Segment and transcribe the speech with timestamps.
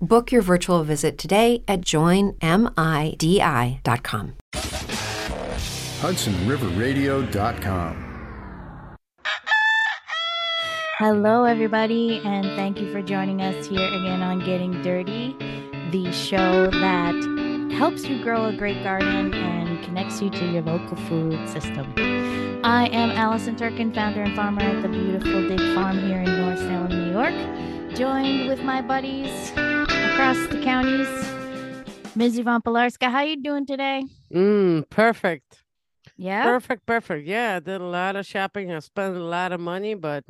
[0.00, 2.32] Book your virtual visit today at joinmidi.com.
[6.00, 8.06] HudsonRiverRadio.com.
[10.96, 15.36] Hello, everybody, and thank you for joining us here again on Getting Dirty,
[15.90, 17.14] the show that
[17.72, 21.92] helps you grow a great garden and connects you to your local food system.
[22.64, 26.58] I am Allison Turkin, founder and farmer at the beautiful Dig Farm here in North
[26.58, 27.34] Salem, New York,
[27.94, 31.08] joined with my buddies across the counties.
[32.14, 32.38] Ms.
[32.38, 34.04] Yvonne Pilarska, how you doing today?
[34.32, 35.62] Mm, perfect.
[36.16, 36.42] Yeah.
[36.42, 37.26] Perfect, perfect.
[37.26, 38.72] Yeah, I did a lot of shopping.
[38.72, 40.24] I spent a lot of money, but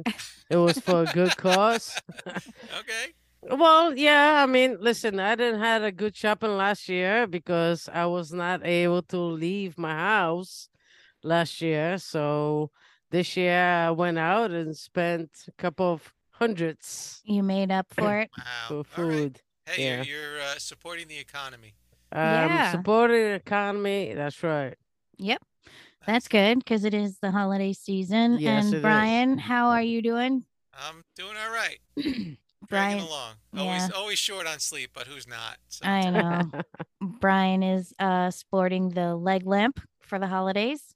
[0.49, 2.01] it was for a good cause.
[2.27, 3.07] Okay.
[3.43, 8.07] well, yeah, I mean, listen, I didn't had a good shopping last year because I
[8.07, 10.69] was not able to leave my house
[11.23, 11.99] last year.
[11.99, 12.71] So
[13.11, 18.19] this year I went out and spent a couple of hundreds You made up for
[18.21, 18.31] it.
[18.37, 18.45] Wow.
[18.69, 19.13] for All right.
[19.15, 19.41] food.
[19.67, 20.03] Hey, Yeah.
[20.03, 21.75] you're, you're uh, supporting the economy.
[22.13, 22.71] Yeah.
[22.73, 24.15] Um, supporting the economy.
[24.15, 24.75] That's right.
[25.19, 25.43] Yep.
[26.07, 28.39] That's good because it is the holiday season.
[28.41, 28.81] Yes, it and is.
[28.83, 30.45] Brian, how are you doing?
[30.75, 31.79] I'm doing all right.
[32.69, 33.35] Brian, Dragging along.
[33.53, 33.61] yeah.
[33.63, 35.57] Always, always short on sleep, but who's not?
[35.69, 36.51] So I know.
[37.21, 40.95] Brian is uh sporting the leg lamp for the holidays.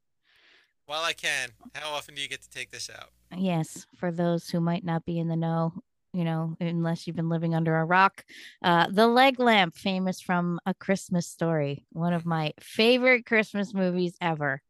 [0.86, 3.10] While I can, how often do you get to take this out?
[3.36, 5.72] Yes, for those who might not be in the know,
[6.12, 8.24] you know, unless you've been living under a rock.
[8.62, 14.14] Uh the leg lamp, famous from A Christmas Story, one of my favorite Christmas movies
[14.20, 14.62] ever.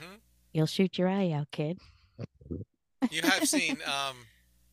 [0.00, 0.14] hmm
[0.52, 1.78] You'll shoot your eye out, kid.
[3.10, 4.16] You have seen um,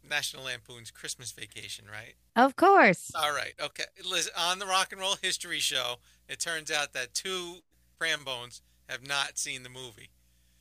[0.10, 2.16] National Lampoon's Christmas Vacation, right?
[2.36, 3.12] Of course.
[3.16, 3.54] All right.
[3.62, 3.84] Okay.
[4.10, 7.58] Listen, on the Rock and Roll History Show, it turns out that two
[8.00, 10.10] Prambones have not seen the movie.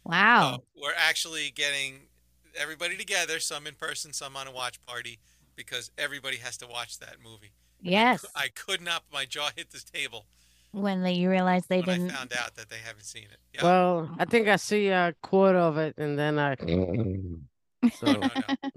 [0.04, 0.56] Wow.
[0.56, 2.00] So we're actually getting
[2.56, 5.18] everybody together, some in person, some on a watch party,
[5.56, 7.52] because everybody has to watch that movie.
[7.80, 8.24] yes.
[8.34, 9.02] I could not.
[9.12, 10.26] My jaw hit this table
[10.72, 13.38] when they you realized they when didn't I found out that they haven't seen it.
[13.54, 13.62] Yeah.
[13.62, 16.56] Well, I think I see a quarter of it and then I.
[18.00, 18.28] So, no, no,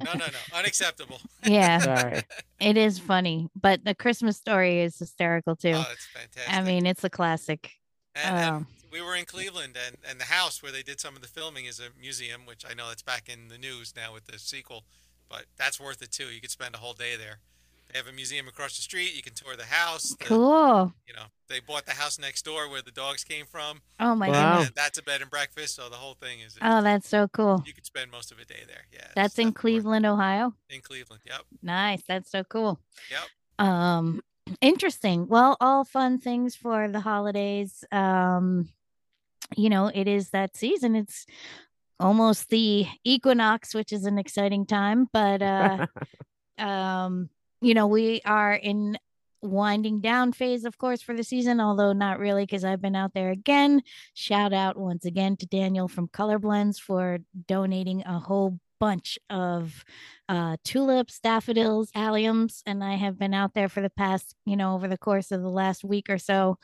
[0.04, 1.22] no, no, no, unacceptable.
[1.46, 1.80] Yeah.
[1.80, 2.24] sorry.
[2.60, 5.72] It is funny, but the Christmas story is hysterical too.
[5.74, 6.54] Oh, it's fantastic.
[6.54, 7.72] I mean, it's a classic.
[8.16, 8.68] and, and um,
[9.00, 11.66] we were in Cleveland, and, and the house where they did some of the filming
[11.66, 14.84] is a museum, which I know that's back in the news now with the sequel,
[15.30, 16.26] but that's worth it too.
[16.26, 17.40] You could spend a whole day there.
[17.92, 19.16] They have a museum across the street.
[19.16, 20.10] You can tour the house.
[20.16, 20.94] the- Cool.
[21.08, 23.82] You know, they bought the house next door where the dogs came from.
[24.00, 24.58] Oh my Wow.
[24.58, 24.74] goodness.
[24.76, 26.58] That's a bed and breakfast, so the whole thing is.
[26.62, 27.64] Oh, that's so cool.
[27.66, 28.84] you could spend most of a day there.
[28.92, 29.08] Yeah.
[29.16, 29.84] That's in definitely worth.
[29.84, 30.54] Cleveland, Ohio.
[30.70, 31.22] In Cleveland.
[31.26, 31.42] Yep.
[31.62, 32.02] Nice.
[32.08, 32.80] That's so cool.
[33.10, 33.66] Yep.
[33.68, 34.22] Um
[34.62, 35.28] interesting.
[35.28, 37.86] Well, all fun things for the holidays.
[37.92, 38.70] Um
[39.56, 40.96] you know, it is that season.
[40.96, 41.26] It's
[42.00, 45.88] almost the equinox, which is an exciting time, but uh
[46.58, 47.30] um
[47.62, 48.98] you know we are in
[49.42, 53.14] winding down phase of course for the season although not really because i've been out
[53.14, 53.82] there again
[54.16, 59.86] shout out once again to daniel from Colorblends for donating a whole bunch of
[60.28, 64.74] uh tulips daffodils alliums and i have been out there for the past you know
[64.74, 66.58] over the course of the last week or so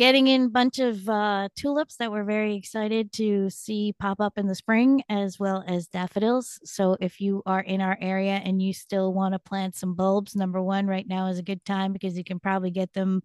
[0.00, 4.38] getting in a bunch of uh, tulips that we're very excited to see pop up
[4.38, 6.58] in the spring, as well as daffodils.
[6.64, 10.34] So, if you are in our area and you still want to plant some bulbs,
[10.34, 13.20] number one, right now is a good time because you can probably get them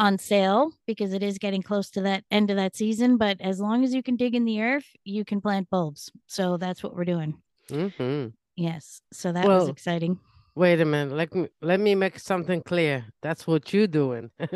[0.00, 3.16] on sale because it is getting close to that end of that season.
[3.16, 6.10] But as long as you can dig in the earth, you can plant bulbs.
[6.26, 7.40] So that's what we're doing.
[7.70, 9.02] hmm Yes.
[9.12, 10.18] So that was exciting.
[10.56, 11.14] Wait a minute.
[11.14, 13.04] Let me let me make something clear.
[13.22, 14.30] That's what you're doing.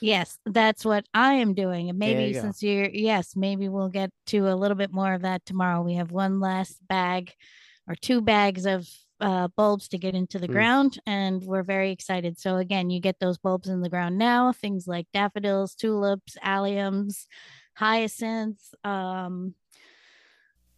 [0.00, 1.88] yes, that's what I am doing.
[1.88, 2.40] And There you maybe go.
[2.40, 5.82] since you're, yes, maybe we'll get to a little bit more of that tomorrow.
[5.82, 7.32] We have one last bag
[7.88, 8.88] or two bags of
[9.20, 10.52] uh, bulbs to get into the Mm.
[10.52, 12.38] ground, and we're very excited.
[12.40, 17.26] So, again, you get those bulbs in the ground now, things like daffodils, tulips, alliums,
[17.74, 19.54] hyacinths, um,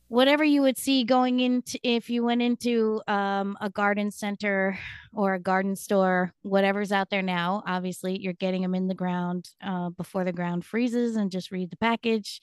[0.08, 4.79] whatever you would see going into if you went into um, a garden center
[5.12, 7.62] or a garden store, whatever's out there now.
[7.67, 11.70] Obviously, you're getting them in the ground uh, before the ground freezes, and just read
[11.70, 12.41] the package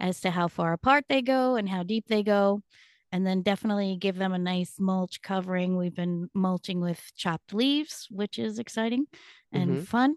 [0.00, 2.62] as to how far apart they go and how deep they go.
[3.14, 5.76] And then definitely give them a nice mulch covering.
[5.76, 9.04] We've been mulching with chopped leaves, which is exciting
[9.52, 9.86] and Mhm.
[9.86, 10.16] fun.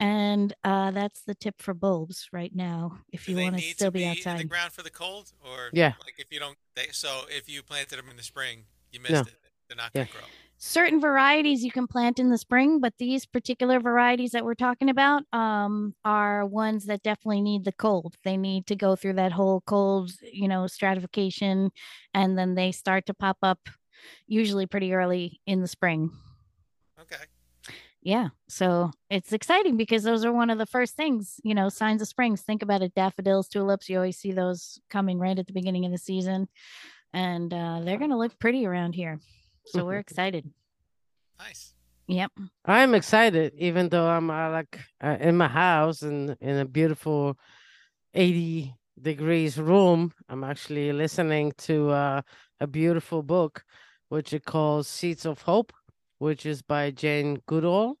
[0.00, 2.98] And uh, that's the tip for bulbs right now.
[3.12, 4.90] If Do you want to need still to be be in the ground for the
[4.90, 5.92] cold, or Yeah.
[6.02, 6.56] like if you don't?
[6.74, 9.10] They, so if you planted them in the spring, you No.
[9.10, 9.36] missed it.
[9.68, 10.04] They're not Yeah.
[10.04, 10.28] gonna grow.
[10.62, 14.90] certain varieties you can plant in the spring, but these particular varieties that we're talking
[14.90, 18.16] about um, are ones that definitely need the cold.
[18.24, 21.70] They need to go through that whole cold, you know, stratification,
[22.14, 23.68] and then they start to pop up
[24.26, 26.10] usually pretty early in the spring.
[28.02, 28.10] Okay.
[28.10, 28.28] Yeah.
[28.48, 32.08] So it's exciting because those are one of the first things, you know, signs of
[32.08, 32.42] springs.
[32.42, 33.88] Think about it daffodils, tulips.
[33.88, 36.48] You always see those coming right at the beginning of the season.
[37.12, 39.20] And uh, they're going to look pretty around here.
[39.66, 40.50] So we're excited.
[41.38, 41.74] Nice.
[42.06, 42.32] Yep.
[42.64, 47.38] I'm excited, even though I'm uh, like uh, in my house and in a beautiful
[48.14, 50.12] 80 degrees room.
[50.28, 52.22] I'm actually listening to uh,
[52.58, 53.64] a beautiful book,
[54.08, 55.72] which it calls Seeds of Hope,
[56.20, 57.98] which is by Jane Goodall.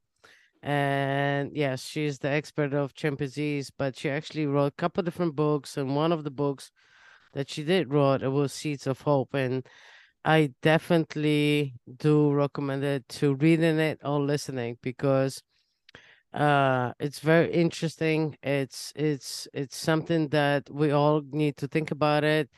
[0.62, 5.76] And yes, she's the expert of chimpanzees, but she actually wrote a couple different books.
[5.76, 6.72] And one of the books
[7.34, 9.34] that she did wrote it was Seeds of Hope.
[9.34, 9.66] And
[10.24, 15.42] I definitely do recommend it to reading it or listening because
[16.32, 22.22] uh it's very interesting it's it's it's something that we all need to think about
[22.22, 22.48] it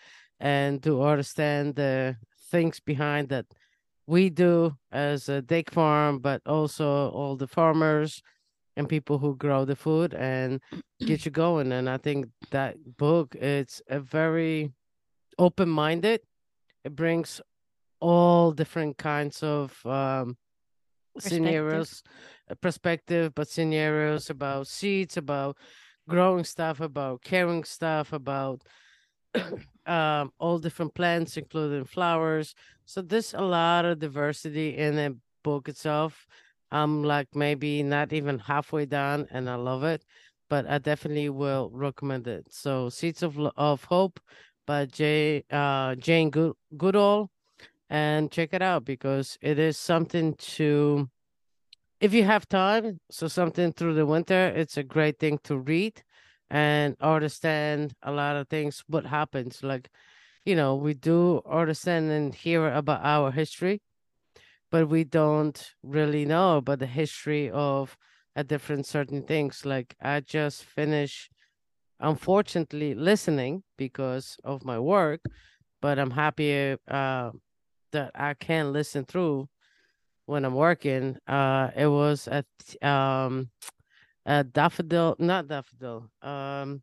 [0.40, 2.14] and to understand the
[2.50, 3.46] things behind that
[4.06, 8.22] we do as a Dig farm but also all the farmers
[8.76, 10.60] and people who grow the food and
[11.06, 14.72] get you going and i think that book it's a very
[15.38, 16.20] open-minded
[16.84, 17.40] it brings
[18.00, 20.36] all different kinds of um
[21.14, 21.36] Perspective.
[21.36, 22.02] scenarios
[22.50, 25.58] uh, perspective but scenarios about seeds about
[26.08, 28.62] growing stuff about caring stuff about
[29.86, 32.54] um all different plants including flowers.
[32.84, 36.26] So there's a lot of diversity in the book itself.
[36.70, 40.04] I'm like maybe not even halfway done and i love it
[40.48, 42.46] but i definitely will recommend it.
[42.52, 44.20] So seeds of of hope
[44.66, 47.30] by jay uh jane Good- goodall
[47.90, 51.10] and check it out because it is something to
[52.00, 56.02] if you have time so something through the winter it's a great thing to read
[56.52, 59.90] and understand a lot of things what happens like
[60.44, 63.80] you know we do understand and hear about our history
[64.70, 67.96] but we don't really know about the history of
[68.36, 71.30] a different certain things like i just finished
[72.00, 75.22] unfortunately listening because of my work
[75.80, 77.30] but i'm happy uh
[77.92, 79.48] that I can listen through
[80.26, 81.16] when I'm working.
[81.26, 82.46] Uh, it was at
[82.82, 83.50] um,
[84.26, 86.08] a daffodil, not daffodil.
[86.22, 86.82] Um,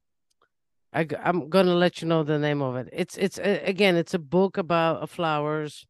[0.92, 2.90] I, I'm gonna let you know the name of it.
[2.92, 5.86] It's it's again, it's a book about uh, flowers,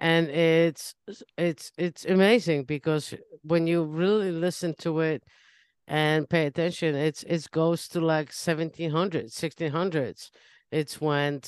[0.00, 0.94] and it's
[1.36, 5.24] it's it's amazing because when you really listen to it
[5.86, 10.30] and pay attention, it's it goes to like 1700s, 1600s.
[10.72, 11.42] It's when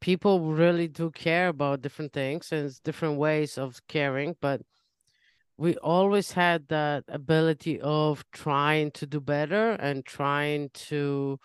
[0.00, 4.62] people really do care about different things and different ways of caring, but
[5.56, 11.38] we always had that ability of trying to do better and trying to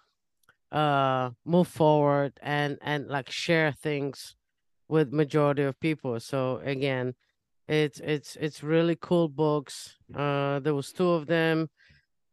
[0.72, 4.36] uh move forward and and like share things
[4.88, 6.20] with majority of people.
[6.20, 7.13] So again
[7.68, 9.98] it's it's it's really cool books.
[10.13, 11.70] Uh there was two of them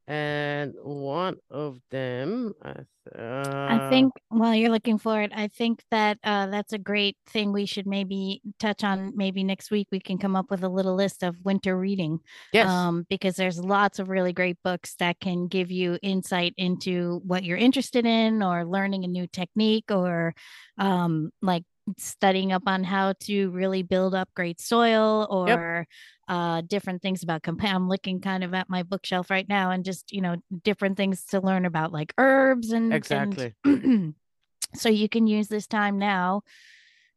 [0.08, 2.86] and one of them i th-
[3.18, 7.16] uh, I think while you're looking for it, I think that uh, that's a great
[7.28, 9.12] thing we should maybe touch on.
[9.16, 12.20] Maybe next week we can come up with a little list of winter reading.
[12.52, 17.20] yes Um, because there's lots of really great books that can give you insight into
[17.24, 20.34] what you're interested in or learning a new technique or
[20.78, 21.64] um, like
[21.98, 25.86] studying up on how to really build up great soil or
[26.28, 27.76] uh, different things about compound.
[27.76, 31.24] I'm looking kind of at my bookshelf right now and just, you know, different things
[31.26, 33.54] to learn about like herbs and Exactly.
[33.64, 34.14] and
[34.74, 36.42] so you can use this time now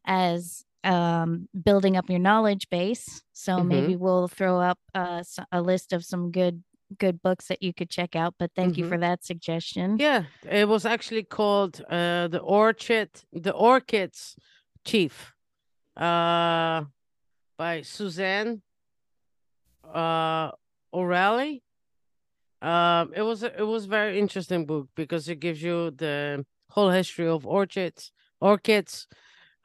[0.05, 3.67] as um building up your knowledge base so Mhm.
[3.67, 5.21] maybe we'll throw up uh,
[5.51, 6.63] a list of some good
[6.97, 8.89] good books that you could check out but thank you Mhm.
[8.89, 14.15] for that suggestion Yeah, it was actually called uh, the Orchid, the Orchid
[14.86, 15.33] Thief,
[15.98, 16.83] uh,
[17.57, 18.62] by Suzanne
[19.93, 20.51] uh,
[20.93, 21.63] O'Reilly.
[22.62, 27.27] Um, it was it was very interesting book because it gives you the whole history
[27.27, 29.07] of orchids, orchids,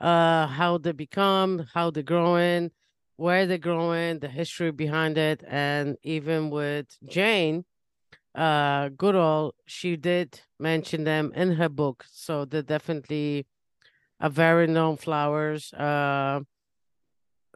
[0.00, 2.70] uh, how they become, how they're growing,
[3.16, 7.64] where they're growing, the history behind it, and even with Jane,
[8.34, 13.46] uh, Goodall, she did mention them in her book, so they're definitely
[14.20, 15.72] a very known flowers.
[15.72, 16.40] Uh,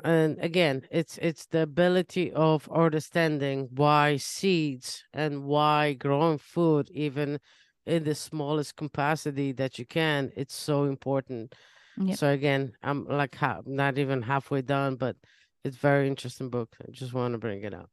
[0.05, 7.41] and again, it's it's the ability of understanding why seeds and why growing food, even
[7.87, 11.55] in the smallest capacity that you can, it's so important.
[11.97, 12.17] Yep.
[12.17, 15.17] So again, I'm like ha- not even halfway done, but
[15.65, 16.77] it's very interesting book.
[16.87, 17.91] I just want to bring it up.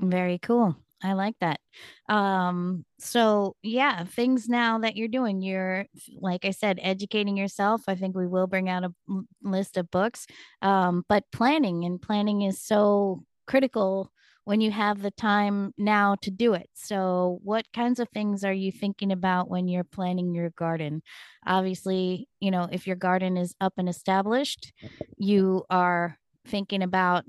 [0.00, 0.76] Very cool.
[1.02, 1.60] I like that.
[2.08, 5.86] Um, so yeah, things now that you're doing, you're
[6.20, 7.82] like I said, educating yourself.
[7.88, 8.92] I think we will bring out a
[9.42, 10.26] list of books.
[10.60, 14.12] Um, but planning and planning is so critical
[14.44, 16.68] when you have the time now to do it.
[16.74, 21.02] So what kinds of things are you thinking about when you're planning your garden?
[21.46, 24.72] Obviously, you know, if your garden is up and established,
[25.16, 27.24] you are thinking about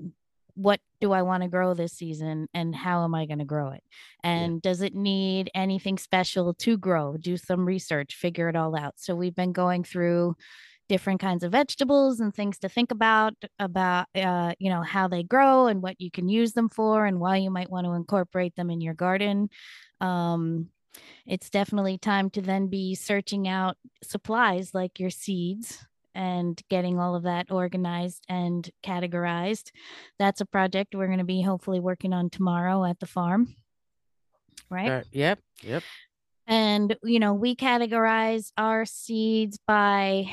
[0.54, 3.70] what do I want to grow this season and how am I going to grow
[3.70, 3.82] it?
[4.22, 7.16] And does it need anything special to grow?
[7.16, 8.94] Do some research, figure it all out.
[8.96, 10.36] So we've been going through
[10.88, 15.22] different kinds of vegetables and things to think about about uh, you know how they
[15.22, 18.54] grow and what you can use them for and why you might want to incorporate
[18.54, 19.48] them in your garden
[20.00, 20.68] um,
[21.26, 27.14] it's definitely time to then be searching out supplies like your seeds and getting all
[27.14, 29.70] of that organized and categorized.
[30.18, 33.54] That's a project we're going to be hopefully working on tomorrow at the farm.
[34.70, 34.90] Right.
[34.90, 35.82] Uh, yep, yep.
[36.46, 40.26] And, you know, we categorize our seeds by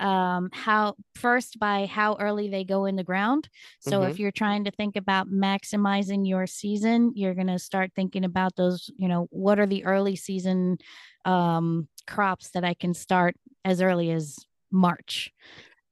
[0.00, 3.48] um how first by how early they go in the ground
[3.80, 8.24] so if you're trying to think about maximizing your season you're going to start thinking
[8.24, 10.78] about those you know what are the early season
[11.24, 14.36] um crops that i can start as early as
[14.70, 15.32] march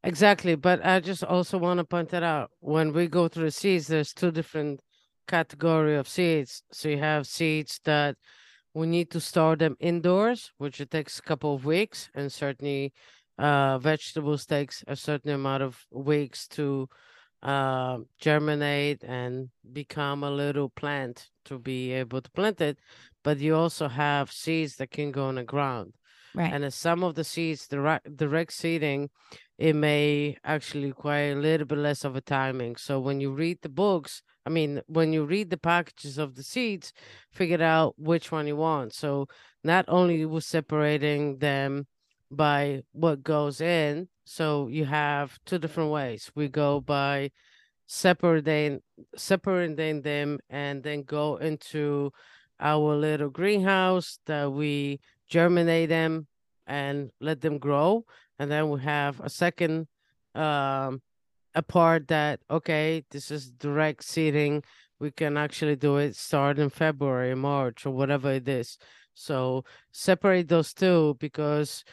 [0.05, 2.51] Exactly, but I just also want to point that out.
[2.61, 4.81] When we go through the seeds, there's two different
[5.27, 6.63] category of seeds.
[6.73, 8.17] So you have seeds that
[8.75, 12.93] we need to store them indoors, which it takes a couple of weeks, and certainly
[13.39, 16.89] uh, vegetables takes a certain amount of weeks to
[17.43, 22.79] uh, germinate and become a little plant to be able to plant it.
[23.25, 25.95] But you also have seeds that can go in the ground.
[26.37, 29.11] Right And some of the seeds, direct, direct seeding,
[29.59, 32.77] it may actually require a little bit less of a timing.
[32.77, 36.43] So when you read the books, I mean, when you read the packages of the
[36.43, 36.93] seeds,
[37.33, 38.93] figure out which one you want.
[38.93, 39.27] So
[39.65, 41.87] not only we're separating them
[42.31, 46.31] by what goes in, so you have two different ways.
[46.35, 47.31] We go by
[47.87, 48.81] separating
[49.17, 52.13] separating them and then go into
[52.59, 56.27] our little greenhouse that we germinate them
[56.67, 58.05] and let them grow.
[58.39, 59.89] And then we have a second
[60.35, 61.01] um
[61.55, 64.63] a part that okay this is direct seeding.
[64.99, 68.79] We can actually do it start in february march or whatever it is.
[69.15, 71.85] So separate those two because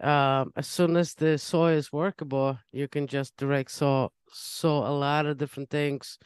[0.00, 4.94] um as soon as the soil is workable you can just direct sow sow a
[5.06, 6.18] lot of different things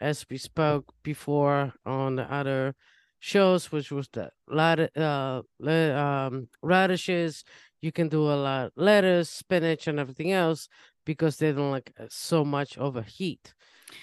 [0.00, 2.74] as we spoke before on the other
[3.30, 7.44] shows which was the lot uh le- um radishes.
[7.82, 10.68] You can do a lot of lettuce spinach and everything else
[11.04, 13.54] because they don't like uh, so much of a heat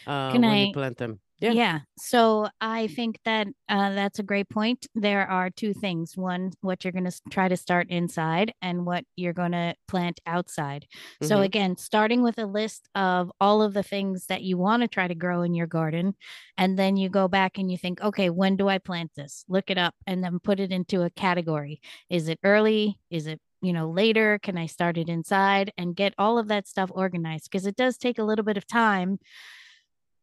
[0.08, 1.52] uh Can when I- you plant them Yeah.
[1.54, 1.80] Yeah.
[1.98, 4.88] So I think that uh, that's a great point.
[4.94, 9.06] There are two things one, what you're going to try to start inside, and what
[9.16, 10.86] you're going to plant outside.
[11.22, 11.44] So, Mhm.
[11.44, 15.08] again, starting with a list of all of the things that you want to try
[15.08, 16.16] to grow in your garden.
[16.58, 19.44] And then you go back and you think, okay, when do I plant this?
[19.50, 21.82] Look it up and then put it into a category.
[22.10, 23.00] Is it early?
[23.10, 26.68] Is it you know later can i start it inside and get all of that
[26.68, 29.20] stuff organized because it does take a little bit of time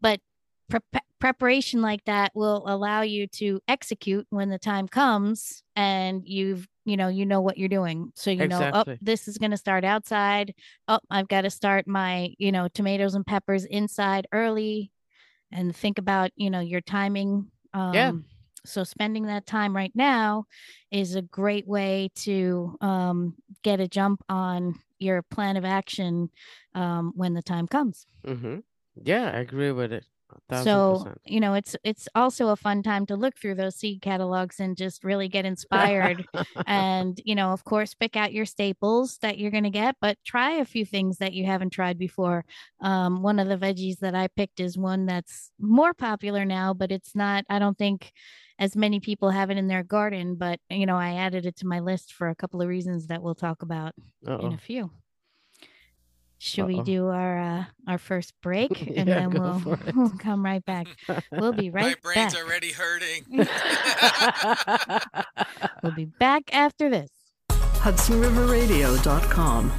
[0.01, 0.21] but
[1.21, 6.97] preparation like that will allow you to execute when the time comes and you've you
[6.97, 9.85] know you know what you're doing so you know oh this is going to start
[9.85, 10.55] outside
[10.87, 14.91] oh i've got to start my you know tomatoes and peppers inside early
[15.53, 18.13] and think about you know your timing um Yeah.
[18.65, 20.45] so spending that time right now
[20.91, 26.31] is a great way to um get a jump on your plan of action
[26.75, 28.59] um when the time comes Mm-hmm.
[29.03, 30.05] Yeah, I agree with it.
[30.53, 31.21] So percent.
[31.25, 34.77] you know it's it's also a fun time to look through those seed catalogs and
[34.77, 36.27] just really get inspired
[36.67, 40.17] and you know of course pick out your staples that you're going to get but
[40.25, 42.45] try a few things that you haven't tried before
[42.81, 46.91] um, one of the veggies that i picked is one that's more popular now but
[46.91, 48.13] it's not i don't think
[48.59, 51.67] as many people have it in their garden but you know i added it to
[51.67, 53.95] my list for a couple of reasons that we'll talk about
[54.27, 54.55] in Uh-oh.
[54.55, 54.91] a few
[56.39, 56.85] should we Uh-oh.
[56.85, 60.87] do our uh, our first break and Yeah, then we'll, we'll come right back
[61.33, 62.05] we'll be right back.
[62.05, 62.45] My brain's back.
[62.45, 63.25] already hurting.
[65.83, 67.11] We'll be back after this.
[67.51, 69.73] HudsonRiverRadio.com.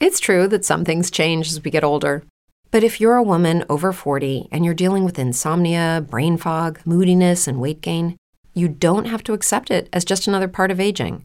[0.00, 2.24] It's true that some things change as we get older.
[2.70, 7.48] But if you're a woman over 40 and you're dealing with insomnia, brain fog, moodiness,
[7.48, 8.16] and weight gain,
[8.54, 11.24] you don't have to accept it as just another part of aging.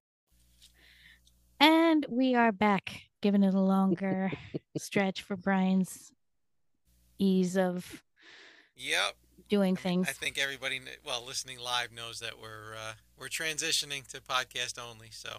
[1.91, 4.31] And we are back, giving it a longer
[4.77, 6.13] stretch for Brian's
[7.19, 8.01] ease of
[8.77, 9.15] Yep.
[9.49, 10.07] doing things.
[10.07, 14.79] I think everybody, kn- well, listening live knows that we're uh, we're transitioning to podcast
[14.81, 15.09] only.
[15.11, 15.35] So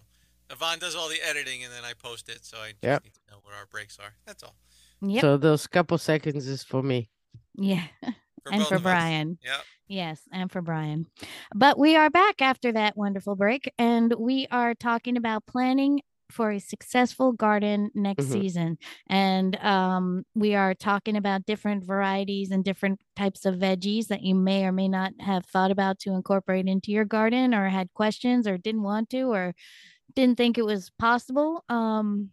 [0.50, 2.44] Yvonne does all the editing, and then I post it.
[2.44, 3.04] So I just Yep.
[3.04, 4.12] need to know what our breaks are.
[4.26, 4.54] That's all.
[5.00, 5.22] Yep.
[5.22, 7.08] So those couple seconds is for me.
[7.54, 7.84] yeah.
[8.44, 8.78] For and for.
[8.80, 9.38] Brian.
[9.44, 9.60] Yep.
[9.86, 11.06] Yes, and for Brian.
[11.54, 16.00] But we are back after that wonderful break, and we are talking about planning
[16.32, 18.32] for a successful garden next Mhm.
[18.32, 18.78] season.
[19.06, 24.34] And um, we are talking about different varieties and different types of veggies that you
[24.34, 28.46] may or may not have thought about to incorporate into your garden, or had questions,
[28.46, 29.54] or didn't want to, or
[30.14, 31.64] didn't think it was possible.
[31.68, 32.30] Um,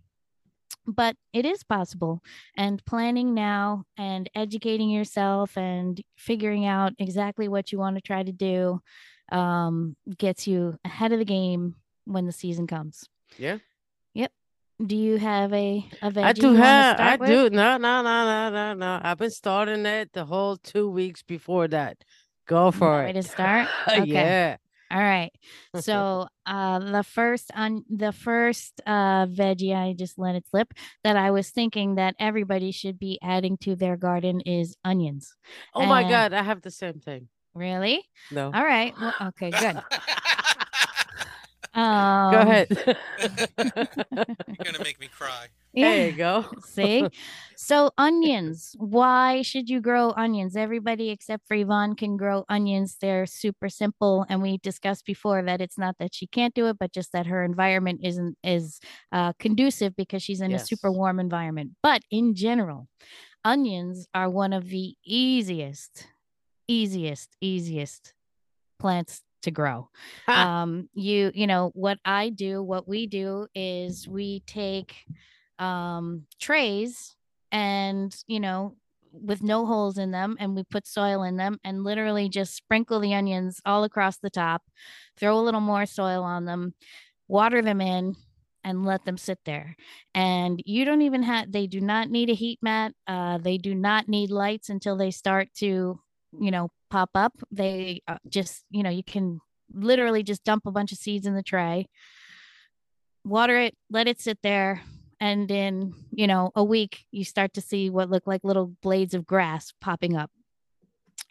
[0.88, 2.24] but it is possible
[2.58, 8.24] and planning now and educating yourself and figuring out exactly what you want to try
[8.24, 8.82] to do
[9.32, 13.04] um, gets you ahead of the game when the season comes.
[13.38, 13.60] Yeah.
[14.86, 17.00] Do you have a a veggie I do have.
[17.00, 17.28] I with?
[17.28, 17.50] do.
[17.50, 19.00] No, no, no, no, no, no.
[19.04, 21.98] I've been starting it the whole two weeks before that.
[22.48, 23.14] Go for way it.
[23.14, 23.68] to start?
[23.90, 24.08] Okay.
[24.08, 24.58] yeah.
[24.92, 25.32] All right.
[25.76, 31.18] So uh the first on the first uh veggie I just let it slip that
[31.18, 35.36] I was thinking that everybody should be adding to their garden is onions.
[35.76, 37.28] Oh my god, I have the same thing.
[37.54, 38.04] Really?
[38.32, 38.46] No.
[38.54, 38.94] All right.
[39.00, 39.82] Well, okay, good.
[41.74, 42.68] Um, Go ahead.
[43.20, 45.48] You're gonna make me cry.
[45.74, 46.46] there you go.
[46.66, 47.08] See?
[47.56, 48.76] So onions.
[48.80, 50.56] Why should you grow onions?
[50.56, 52.98] Everybody except for Yvonne can grow onions.
[53.00, 54.26] They're super simple.
[54.30, 57.28] And we discussed before that it's not that she can't do it, but just that
[57.28, 58.80] her environment isn't is
[59.12, 61.72] uh, conducive because she's in a super warm environment.
[61.84, 62.88] But in general,
[63.46, 66.08] onions are one of the easiest,
[66.68, 68.14] easiest, easiest
[68.80, 69.90] plants to grow
[70.28, 70.62] Ha.
[70.62, 74.96] um you you know what i do what we do is we take
[75.60, 77.16] um trays
[77.52, 78.76] and you know
[79.12, 83.00] with no holes in them and we put soil in them and literally just sprinkle
[83.00, 84.62] the onions all across the top
[85.18, 86.74] throw a little more soil on them
[87.28, 88.16] water them in
[88.64, 89.76] and let them sit there
[90.14, 93.74] and you don't even have they do not need a heat mat uh, they do
[93.74, 96.00] not need lights until they start to
[96.38, 99.40] you know pop up they uh, just you know you can
[99.74, 101.88] literally just dump a bunch of seeds in the tray
[103.24, 104.82] water it let it sit there
[105.20, 109.14] and in you know a week you start to see what look like little blades
[109.14, 110.32] of grass popping up.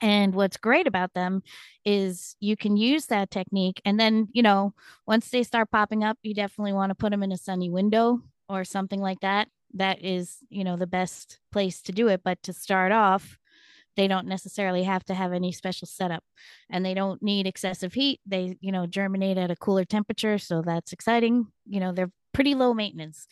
[0.01, 1.43] And what's great about them
[1.85, 4.75] is you can use that technique and then you know
[5.07, 8.21] once they start popping up you definitely want to put them in a sunny window
[8.49, 9.49] or something like that.
[9.75, 13.39] That is you know the best place to do it but to start off
[13.99, 16.23] they don't necessarily have to have any special setup
[16.71, 18.21] and they don't need excessive heat.
[18.25, 21.49] They you know germinate at a cooler temperature so that's exciting.
[21.67, 23.27] You know they're pretty low maintenance.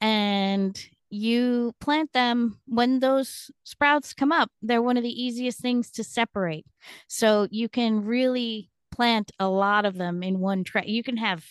[0.00, 5.90] And you plant them when those sprouts come up they're one of the easiest things
[5.92, 6.64] to separate.
[7.06, 10.84] So you can really plant a lot of them in one tray.
[10.86, 11.44] You can have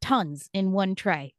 [0.00, 1.34] tons in one tray.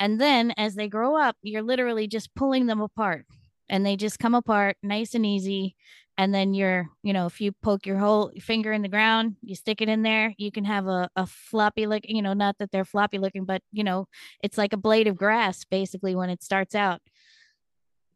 [0.00, 3.26] And then as they grow up you're literally just pulling them apart
[3.68, 5.76] and they just come apart nice and easy.
[6.16, 9.56] And then you're you know if you poke your whole finger in the ground you
[9.56, 12.70] stick it in there you can have a, a floppy look you know not that
[12.70, 14.06] they're floppy looking but you know
[14.40, 17.00] it's like a blade of grass basically when it starts out.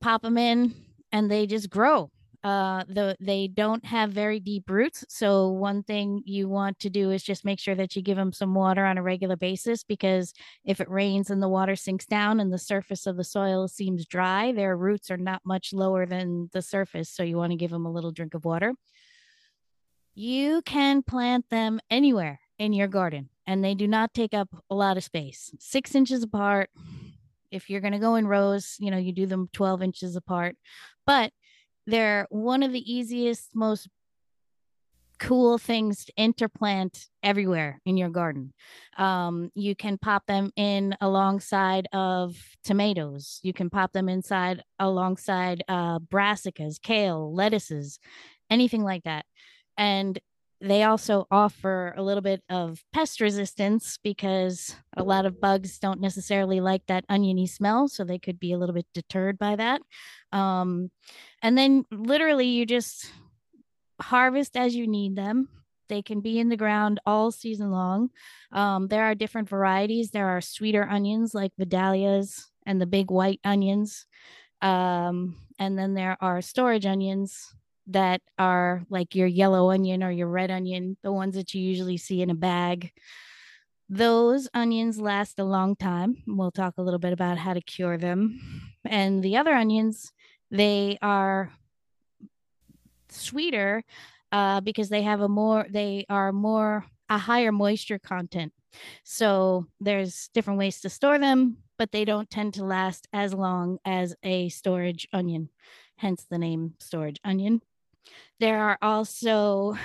[0.00, 0.74] Pop them in
[1.10, 2.12] and they just grow
[2.44, 7.10] uh the they don't have very deep roots so one thing you want to do
[7.10, 10.32] is just make sure that you give them some water on a regular basis because
[10.64, 14.06] if it rains and the water sinks down and the surface of the soil seems
[14.06, 17.70] dry their roots are not much lower than the surface so you want to give
[17.70, 18.74] them a little drink of water.
[20.14, 24.74] You can plant them anywhere in your garden and they do not take up a
[24.74, 25.54] lot of space.
[25.60, 26.70] Six inches apart
[27.50, 30.54] if you're going to go in rows you know you do them 12 inches apart
[31.06, 31.32] but
[31.88, 33.88] they're one of the easiest most
[35.18, 38.52] cool things to interplant everywhere in your garden.
[38.96, 43.40] Um, you can pop them in alongside of tomatoes.
[43.42, 47.98] You can pop them inside alongside uh, brassicas kale lettuces
[48.50, 49.24] anything like that.
[49.76, 50.18] And
[50.60, 56.00] they also offer a little bit of pest resistance because a lot of bugs don't
[56.00, 59.80] necessarily like that oniony smell so they could be a little bit deterred by that.
[60.32, 60.90] Um,
[61.42, 63.10] and then literally you just
[64.00, 65.48] harvest as you need them.
[65.88, 68.10] They can be in the ground all season long.
[68.52, 70.10] Um, there are different varieties.
[70.10, 74.06] There are sweeter onions like vidalias and the big white onions.
[74.60, 77.54] Um, and then there are storage onions
[77.88, 81.96] that are like your yellow onion or your red onion, the ones that you usually
[81.96, 82.92] see in a bag.
[83.88, 86.22] Those onions last a long time.
[86.26, 88.40] We'll talk a little bit about how to cure them.
[88.84, 90.12] And the other onions,
[90.50, 91.50] they are
[93.08, 93.82] sweeter
[94.30, 98.52] uh, because they have a more, they are more, a higher moisture content.
[99.04, 103.78] So there's different ways to store them, but they don't tend to last as long
[103.86, 105.48] as a storage onion,
[105.96, 107.62] hence the name storage onion.
[108.40, 109.76] There are also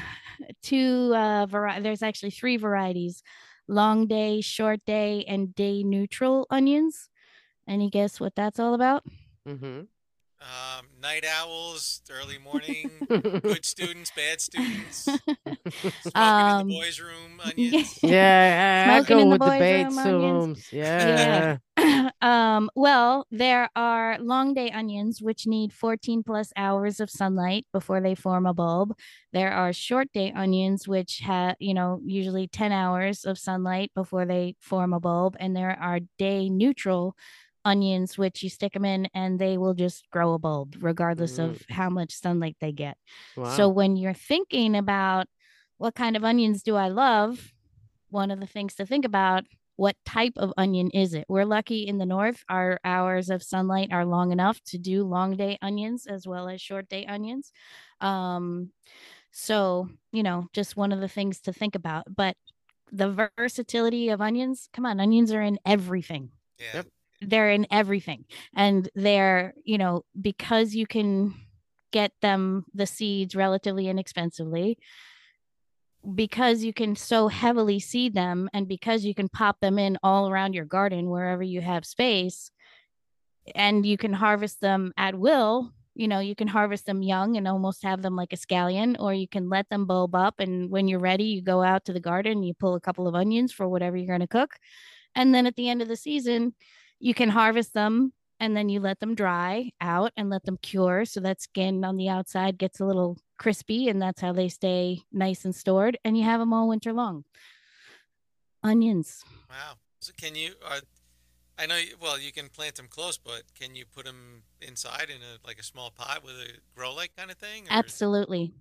[0.62, 3.24] two uh vari- there's actually three varieties
[3.68, 7.10] long day, short day, and day neutral onions.
[7.68, 9.04] Any guess what that's all about?
[9.48, 9.82] Mm-hmm.
[10.42, 15.04] Um, night owls, early morning, good students, bad students,
[16.02, 18.00] smoking Um, in the boys' room, onions.
[18.04, 20.46] Yeah, I, I Smoking go in the with the boys' bait room, onions.
[20.48, 20.74] rooms.
[20.74, 21.58] Yeah.
[22.24, 28.00] Um, well, there are long day onions, which need 14 plus hours of sunlight before
[28.00, 28.94] they form a bulb.
[29.34, 34.26] There are short day onions, which have, you know, usually 10 hours of sunlight before
[34.26, 35.36] they form a bulb.
[35.38, 37.18] And there are day neutral
[37.66, 41.62] onions, which you stick them in and they will just grow a bulb, regardless of
[41.70, 42.98] how much sunlight they get.
[43.36, 43.50] Wow.
[43.58, 45.28] So when you're thinking about
[45.78, 47.52] what kind of onions do I love?
[48.10, 49.44] One of the things to think about
[49.76, 51.26] what type of onion is it?
[51.28, 55.36] We're lucky in the north, our hours of sunlight are long enough to do long
[55.36, 57.52] day onions as well as short day onions.
[58.00, 58.72] Um,
[59.32, 62.04] so, you know, just one of the things to think about.
[62.14, 62.38] But
[62.92, 66.30] the versatility of onions, come on, onions are in everything.
[66.60, 66.84] Yeah.
[67.22, 68.26] They're in everything.
[68.56, 71.34] And they're, you know, because you can
[71.92, 74.78] get them the seeds relatively inexpensively
[76.16, 80.30] because you can so heavily seed them and because you can pop them in all
[80.30, 82.52] around your garden wherever you have space
[83.56, 87.48] and you can harvest them at will you know you can harvest them young and
[87.48, 90.88] almost have them like a scallion or you can let them bulb up and when
[90.88, 93.68] you're ready you go out to the garden you pull a couple of onions for
[93.68, 94.58] whatever you're going to cook
[95.16, 96.54] and then at the end of the season
[97.00, 98.12] you can harvest them
[98.44, 101.96] and then you let them dry out and let them cure so that skin on
[101.96, 106.18] the outside gets a little crispy and that's how they stay nice and stored and
[106.18, 107.24] you have them all winter long
[108.62, 109.76] onions Wow.
[110.00, 110.54] So can you?
[110.66, 110.82] Uh,
[111.60, 111.78] I know.
[111.78, 115.48] You, well, you can plant them close, but can you put them inside in a
[115.48, 117.66] like a small pot with a grow light kind of thing?
[117.66, 118.52] or- absolutely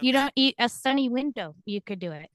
[0.00, 2.28] you don't eat a sunny window you could do it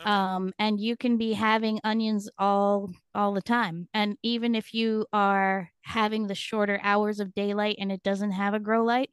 [0.00, 0.10] okay.
[0.10, 5.06] um and you can be having onions all all the time and even if you
[5.12, 9.10] are having the shorter hours of daylight and it doesn't have a grow light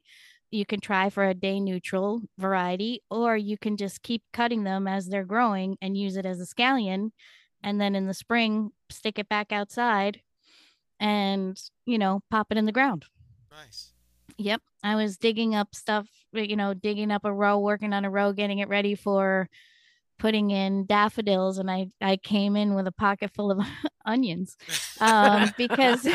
[0.50, 4.88] you can try for a day neutral variety or you can just keep cutting them
[4.88, 7.10] as they're growing and use it as a scallion
[7.62, 10.20] and then in the spring stick it back outside
[11.00, 13.04] and you know pop it in the ground
[13.50, 13.92] Nice.
[14.38, 14.62] Yep.
[14.84, 18.32] I was digging up stuff, you know, digging up a row, working on a row,
[18.32, 19.48] getting it ready for
[20.18, 21.58] putting in daffodils.
[21.58, 23.60] And I, I came in with a pocket full of
[24.04, 24.56] onions
[25.00, 26.06] um, because,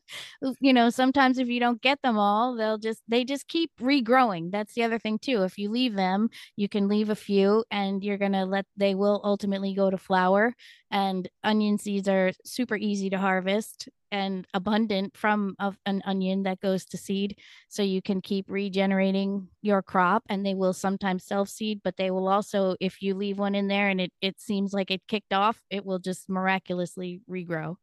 [0.60, 4.50] you know, sometimes if you don't get them all, they'll just, they just keep regrowing.
[4.50, 5.42] That's the other thing too.
[5.42, 8.94] If you leave them, you can leave a few and you're going to let, they
[8.94, 10.54] will ultimately go to flower.
[10.92, 16.60] And onion seeds are super easy to harvest and abundant from of an onion that
[16.60, 17.38] goes to seed.
[17.70, 22.10] So you can keep regenerating your crop and they will sometimes self seed but they
[22.10, 25.32] will also if you leave one in there and it, it seems like it kicked
[25.32, 27.76] off it will just miraculously regrow.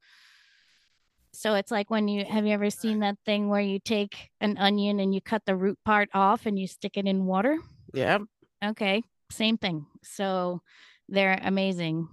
[1.34, 4.58] So it's like when you have you ever seen that thing where you take an
[4.60, 7.58] onion and you cut the root part off and you stick it in water?
[7.92, 8.20] Yeah.
[8.64, 9.88] okay same thing.
[10.04, 10.62] So
[11.08, 12.08] they're amazing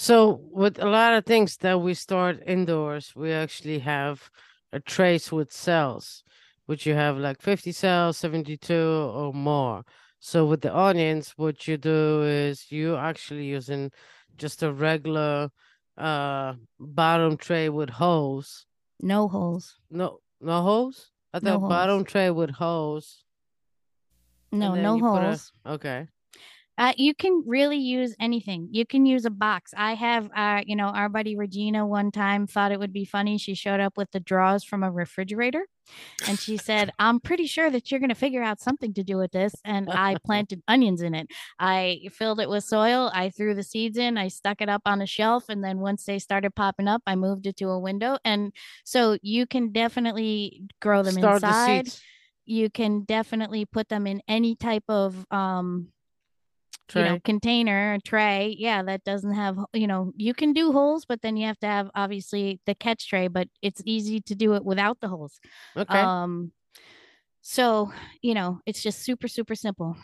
[0.00, 4.30] So with a lot of things that we start indoors, we actually have
[4.72, 6.24] a trace with cells,
[6.64, 9.82] which you have like 50 cells, 72 or more.
[10.18, 13.90] So with the onions, what you do is you actually using
[14.38, 15.50] just a regular
[15.98, 18.64] uh bottom tray with holes.
[19.02, 21.10] no holes No no holes?
[21.34, 23.22] I No thought bottom tray with holes.
[24.50, 26.08] no no put a- holes Okay.
[26.80, 28.66] Uh, you can really use anything.
[28.72, 29.74] You can use a box.
[29.76, 33.36] I have, uh, you know, our buddy Regina one time thought it would be funny.
[33.36, 35.66] She showed up with the drawers from a refrigerator
[36.26, 39.18] and she said, I'm pretty sure that you're going to figure out something to do
[39.18, 39.52] with this.
[39.62, 41.28] And I planted onions in it.
[41.58, 43.10] I filled it with soil.
[43.12, 44.16] I threw the seeds in.
[44.16, 45.50] I stuck it up on a shelf.
[45.50, 48.16] And then once they started popping up, I moved it to a window.
[48.24, 48.54] And
[48.86, 52.02] so you can definitely grow them Start the inside seeds
[52.46, 55.86] you can definitely put them in any type of um
[56.94, 57.20] you know tray.
[57.24, 61.46] container tray yeah that doesn't have you know you can do holes but then you
[61.46, 65.08] have to have obviously the catch tray but it's easy to do it without the
[65.08, 65.38] holes
[65.76, 66.02] Okay.
[66.02, 66.52] um
[67.42, 67.90] so
[68.22, 69.96] you know it's just super super simple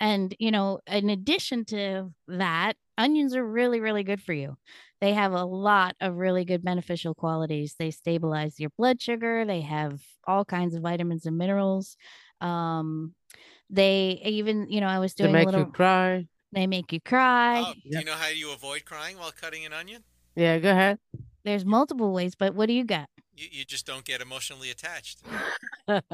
[0.00, 4.56] and you know in addition to that onions are really really good for you
[5.00, 9.62] they have a lot of really good beneficial qualities they stabilize your blood sugar they
[9.62, 11.96] have all kinds of vitamins and minerals
[12.42, 13.14] um
[13.70, 16.26] they even you know i was They doing a make little you cry.
[16.52, 19.72] They make you cry Oh, do you know how you avoid crying while cutting an
[19.72, 20.04] onion?
[20.36, 20.98] Yeah, go ahead.
[21.44, 25.20] there's multiple ways but what do you got You, you just don't get emotionally attached.
[25.86, 26.04] but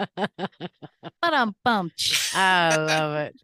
[1.23, 1.91] I'm bum
[2.35, 3.37] I love it.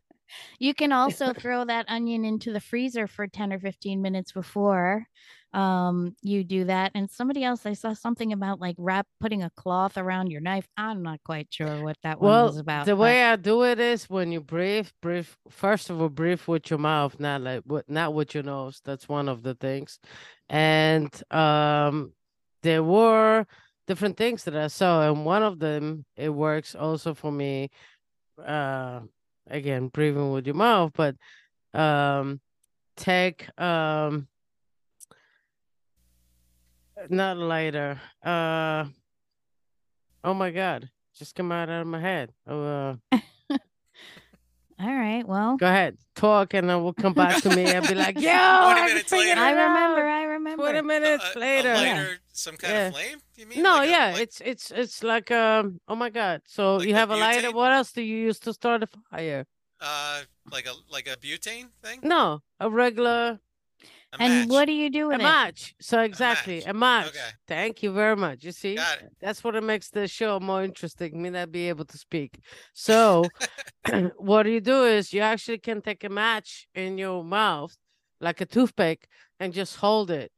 [0.58, 5.06] You can also throw that onion into the freezer for 10 or 15 minutes before
[5.54, 6.90] um you do that.
[6.94, 10.66] And somebody else I saw something about like wrap putting a cloth around your knife.
[10.76, 12.86] I'm not quite sure what that one was about.
[12.86, 16.42] the but- way I do it is when you breathe, breathe first of all, breathe
[16.46, 18.80] with your mouth, not like with not with your nose.
[18.84, 19.98] That's one of the things.
[20.48, 22.12] And um
[22.62, 23.46] there were
[23.86, 27.70] different things that I saw, and one of them it works also for me.
[28.44, 29.00] Uh
[29.46, 31.14] again, breathing with your mouth, but
[31.74, 32.40] um
[32.96, 34.26] take um
[37.10, 38.00] not lighter.
[38.24, 38.86] Uh
[40.24, 40.90] oh my god.
[41.18, 42.32] Just come out of my head.
[42.46, 42.62] Oh,
[43.12, 43.18] uh,
[44.80, 45.22] All right.
[45.26, 45.96] Well, go ahead.
[46.16, 49.12] talk and then we'll come back to me and be like, "Yo, 20 I minutes
[49.12, 49.40] later.
[49.40, 50.04] I remember.
[50.04, 50.62] I remember.
[50.64, 51.70] Twenty minutes A- a- later.
[51.72, 51.94] a Yeah.
[51.94, 52.86] lighter, some kind Yeah.
[52.88, 53.18] of flame.
[53.36, 53.62] You mean?
[53.62, 55.80] No, Like a- yeah, like- it's it's it's like um.
[55.86, 56.42] Oh my god!
[56.46, 57.52] So Like you have a lighter.
[57.52, 59.46] What else do you use to start a fire?
[59.80, 62.00] uh, like a like a butane thing.
[62.02, 63.38] No, a regular
[64.18, 64.48] A and match.
[64.48, 65.22] what do you do a with it?
[65.22, 65.74] match.
[65.80, 66.66] So exactly match.
[66.68, 67.06] a match.
[67.08, 67.18] Okay.
[67.48, 68.44] Thank you very much.
[68.44, 68.78] You see,
[69.20, 71.20] that's what it makes the show more interesting.
[71.20, 72.38] Me not be able to speak.
[72.72, 73.24] So
[74.16, 77.76] what you do is you actually can take a match in your mouth
[78.20, 79.08] like a toothpick
[79.40, 80.30] and just hold it.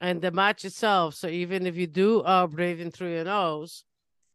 [0.00, 3.84] And the match itself, so even if you do are breathing through your nose,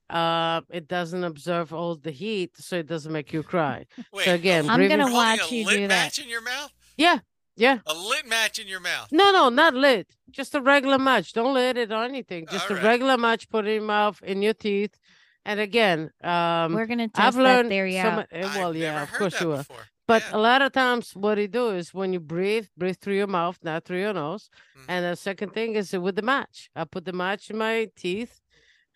[0.10, 3.86] uh, it doesn't absorb all the heat, so it doesn't make you cry.
[4.14, 5.88] Wait, so again, I'm breathing- gonna watch you do that.
[5.88, 6.70] match in your mouth.
[6.98, 7.20] Yeah,
[7.56, 7.80] yeah.
[7.86, 9.10] A lit match in your mouth.
[9.12, 10.08] No, no, not lit.
[10.32, 11.34] Just a regular match.
[11.34, 12.48] Don't lit it or anything.
[12.52, 12.84] Just a Alright.
[12.86, 13.50] regular match.
[13.50, 14.98] Put it in your mouth, in your teeth.
[15.46, 18.20] And again, um, We're gonna test I've that learned theory some.
[18.20, 18.28] out.
[18.34, 19.66] uh, I've Well, yeah, of course you will.
[20.08, 20.38] But Yeah.
[20.38, 23.58] a lot of times, what you do is when you breathe, breathe through your mouth,
[23.63, 24.50] not through your nose.
[24.78, 24.86] Mhm.
[24.89, 26.70] And the second thing is with the match.
[26.76, 28.42] I put the match in my teeth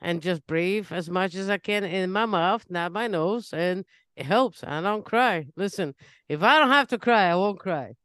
[0.01, 3.85] and just breathe as much as I can in my mouth, not my nose, and
[4.15, 4.63] it helps.
[4.63, 5.47] I don't cry.
[5.55, 5.95] Listen,
[6.27, 7.95] if I don't have to cry, I won't cry.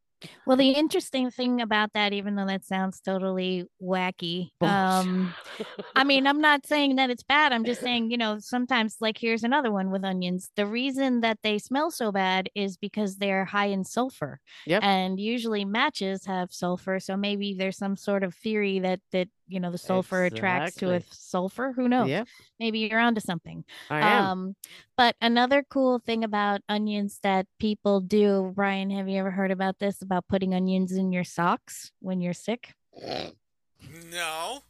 [0.47, 5.35] Well, the interesting thing about that, even though that sounds totally wacky, um,
[5.97, 7.53] I mean, I'm not saying that it's bad.
[7.53, 10.51] I'm just saying, you know, sometimes, like, here's another one with onions.
[10.57, 14.41] The reason that they smell so bad is because they're high in sulfur.
[14.67, 14.83] Yep.
[14.83, 16.99] And usually matches have sulfur.
[17.01, 20.95] So maybe there's some sort of theory that, that, you know, the sulfur attracts to
[20.95, 21.73] a sulfur.
[21.77, 22.09] Who knows?
[22.09, 22.25] yeah,
[22.59, 23.65] Maybe you're onto something.
[23.91, 24.25] I am.
[24.25, 24.57] Um,
[24.97, 29.79] but another cool thing about onions that people do, Brian, have you ever heard about
[29.79, 30.03] this?
[30.03, 32.73] About putting onions in your socks when you're sick?
[34.11, 34.61] No.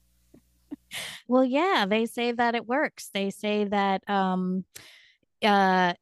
[1.27, 3.09] Well, yeah, they say that it works.
[3.14, 4.64] They say that um
[5.42, 5.95] uh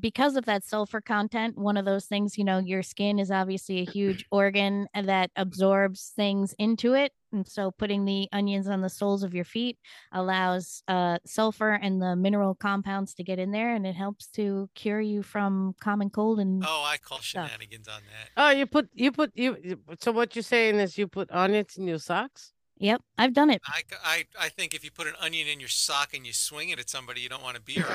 [0.00, 3.80] because of that sulfur content, one of those things, you know, your skin is obviously
[3.80, 7.12] a huge organ that absorbs things into it.
[7.34, 9.76] And so putting the onions on the soles of your feet
[10.12, 14.70] allows uh sulfur and the mineral compounds to get in there and it helps to
[14.74, 17.48] cure you from common cold and Oh, I call Stuff.
[17.48, 18.28] shenanigans on that.
[18.36, 19.56] Oh, you put you put you.
[19.62, 22.52] you- So what you're saying is you put onions in your socks?
[22.78, 23.62] Yep, I've done it.
[23.66, 26.70] I, I, I think if you put an onion in your sock and you swing
[26.70, 27.86] it at somebody you don't want to be around,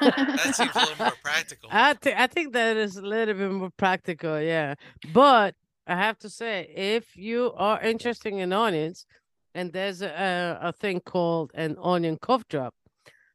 [0.00, 1.70] that, that seems a little more practical.
[1.72, 4.74] I think I think that is a little bit more practical, yeah.
[5.14, 5.54] But
[5.88, 9.06] I have to say, if you are interested in onions,
[9.54, 12.74] and there's a, a thing called an onion cough drop.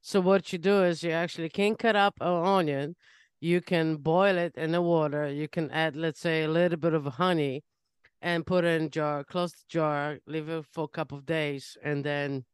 [0.01, 2.95] So what you do is you actually can cut up an onion,
[3.41, 6.93] you can boil it in the water, you can add, let's say, a little bit
[6.93, 7.63] of honey,
[8.21, 11.25] and put it in a jar, close the jar, leave it for a couple of
[11.25, 12.45] days, and then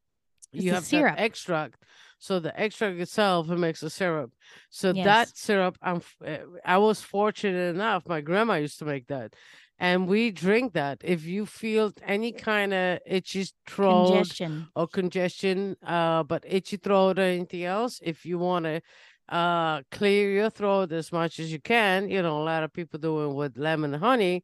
[0.53, 1.13] It's you have syrup.
[1.15, 1.83] that extract.
[2.19, 4.31] So the extract itself it makes a syrup.
[4.69, 5.05] So Yes.
[5.05, 8.07] that syrup, I'm uh, I was fortunate enough.
[8.07, 9.35] My grandma used to make that,
[9.79, 10.99] and we drink that.
[11.03, 14.67] If you feel any kind of itchy throat Congestion.
[14.75, 18.81] or congestion, uh, but itchy throat or anything else, if you want to
[19.29, 22.99] uh clear your throat as much as you can, you know, a lot of people
[22.99, 24.43] do it with lemon honey.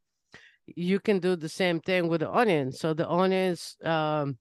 [0.67, 2.71] You can do the same thing with the onion.
[2.71, 4.38] So the onions um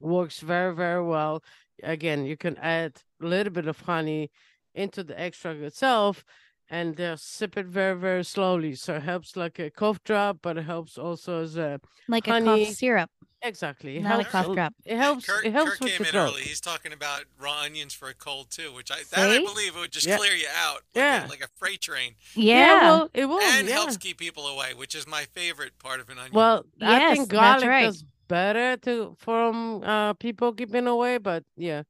[0.00, 1.42] works very very well.
[1.82, 4.30] Again, you can add a little bit of honey
[4.74, 6.24] into the extract itself
[6.70, 8.74] and just sip it very very slowly.
[8.74, 12.32] So it helps like a cough drop, but it helps also as a Like a
[12.32, 13.10] honey, cough syrup,
[13.42, 13.96] exactly.
[13.96, 14.74] It not a cough drop.
[14.84, 15.26] It helps.
[15.26, 16.28] Kurt, it helps Kurt with came the in throat.
[16.34, 16.42] early.
[16.42, 19.80] He's talking about raw onions for a cold too, which I that I believe it
[19.80, 20.16] would just Yeah.
[20.18, 21.26] clear you out, like Yeah.
[21.26, 22.82] a, like a freight train, Yeah.
[22.82, 23.40] well, it will.
[23.40, 23.74] and yeah.
[23.74, 26.34] helps keep people away, which is my favorite part of an onion.
[26.34, 27.84] Well, I Yes, think that's garlic right.
[27.86, 31.82] does better to from uh people keeping away, but yeah.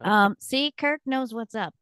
[0.00, 1.72] um see kirk knows what's up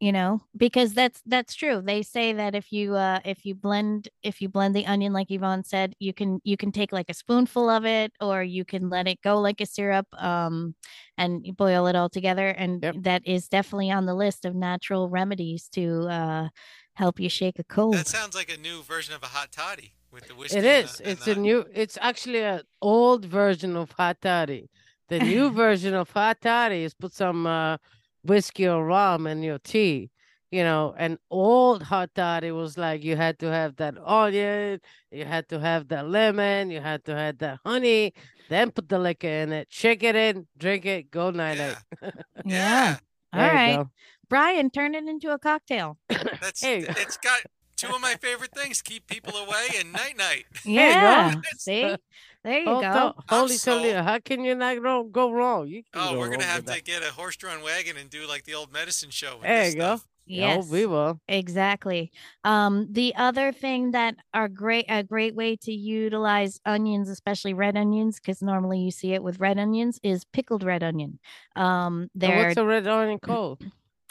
[0.00, 4.08] you know because that's that's true they say that if you uh if you blend
[4.22, 7.14] if you blend the onion like yvonne said you can you can take like a
[7.14, 10.74] spoonful of it or you can let it go like a syrup um
[11.18, 12.94] and you boil it all together and Yep.
[13.02, 16.48] that is definitely on the list of natural remedies to uh
[16.94, 19.94] help you shake a cold that sounds like a new version of a hot toddy
[20.10, 20.58] with the whiskey.
[20.58, 21.64] It and the- and It's the a new.
[21.72, 24.68] It's actually an old version of hot toddy.
[25.08, 27.76] The new version of hot toddy is put some uh,
[28.22, 30.10] whiskey or rum in your tea.
[30.50, 34.80] You know, an old hot toddy was like you had to have that onion,
[35.12, 38.12] you had to have that lemon, you had to have that honey,
[38.48, 41.74] then put the liquor in it, shake it in, drink it, go night Yeah.
[42.02, 42.14] night.
[42.44, 42.96] yeah
[43.32, 43.90] all There you right go.
[44.28, 45.98] brian turn it into a cocktail
[46.40, 46.84] That's Hey.
[46.88, 47.42] it's got
[47.76, 50.46] two of my favorite things: keep people away and night night.
[50.64, 51.96] yeah see
[52.44, 54.04] there you Hold go on, I'm Holy Toledo, sold.
[54.04, 55.68] how can you not go, go wrong?
[55.68, 56.84] You can Oh, go we're gonna have to that.
[56.84, 59.34] get a horse-drawn wagon and do like the old medicine show.
[59.36, 59.96] With There this you go.
[59.96, 60.06] stuff.
[60.26, 60.64] Yes.
[60.64, 61.18] Oh, we will.
[61.26, 62.12] Exactly.
[62.44, 67.76] Um, the other thing that are great, a great way to utilize onions, especially red
[67.76, 71.18] onions, because normally you see it with red onions, is pickled red onion.
[71.56, 73.64] Um, And they're what's a red onion called?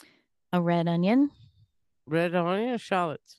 [0.51, 1.31] a red onion.
[2.05, 3.37] red onion or shallots?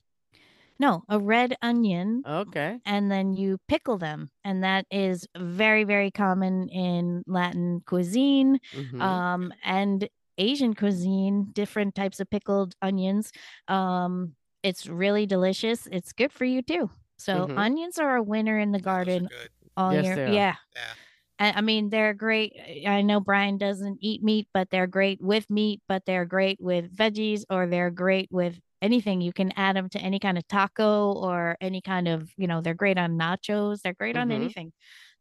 [0.81, 2.81] No, a red onion, Okay.
[2.85, 8.59] and then you pickle them, and that is very, very common in Latin cuisine.
[8.73, 9.01] Mhm.
[9.01, 13.31] um, and Asian cuisine, different types of pickled onions.
[13.67, 15.87] Um, it's really delicious.
[15.91, 16.89] It's good for you too.
[17.17, 17.57] So Mhm.
[17.57, 19.29] onions are a winner in the Yeah, those are garden
[19.77, 20.15] all Yes, year.
[20.15, 20.33] they are.
[20.33, 20.55] Yeah.
[20.75, 20.93] Yeah.
[21.39, 22.53] I, I mean, they're great.
[22.87, 26.95] I know Brian doesn't eat meat, but they're great with meat, but they're great with
[26.95, 29.21] veggies or they're great with anything.
[29.21, 32.61] You can add them to any kind of taco or any kind of, you know,
[32.61, 33.81] they're great on nachos.
[33.81, 34.33] They're great on Mhm.
[34.35, 34.73] anything.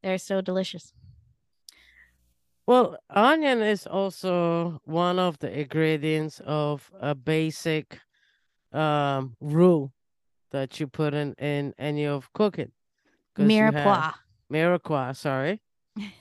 [0.03, 0.93] They're so delicious.
[2.67, 8.01] Well, onion is also one of the ingredients of a basic
[8.73, 9.91] um roux
[10.53, 12.71] that you put in in any of cooking.
[13.37, 14.15] you have- Mirepoix.
[14.51, 15.63] Mirepoix, sorry.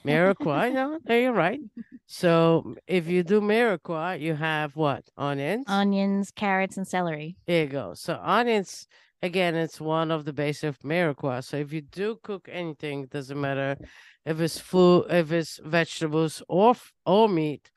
[0.04, 1.60] Mirepoix, no, you're right.
[2.06, 5.04] So if you do mirepoix, you have what?
[5.16, 5.66] Onions?
[5.68, 7.36] Onions, carrots, and celery.
[7.46, 7.94] There you go.
[7.94, 8.86] So onions,
[9.22, 11.44] again, it's one of the base of mirepoix.
[11.44, 13.76] So if you do cook anything, doesn't matter
[14.24, 16.74] if it's food, if it's vegetables or
[17.06, 17.70] or meat,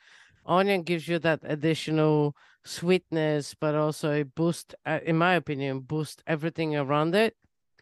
[0.45, 2.35] onion gives you that additional
[2.65, 7.35] sweetness, but also a boost, uh, in my opinion, boost everything around it.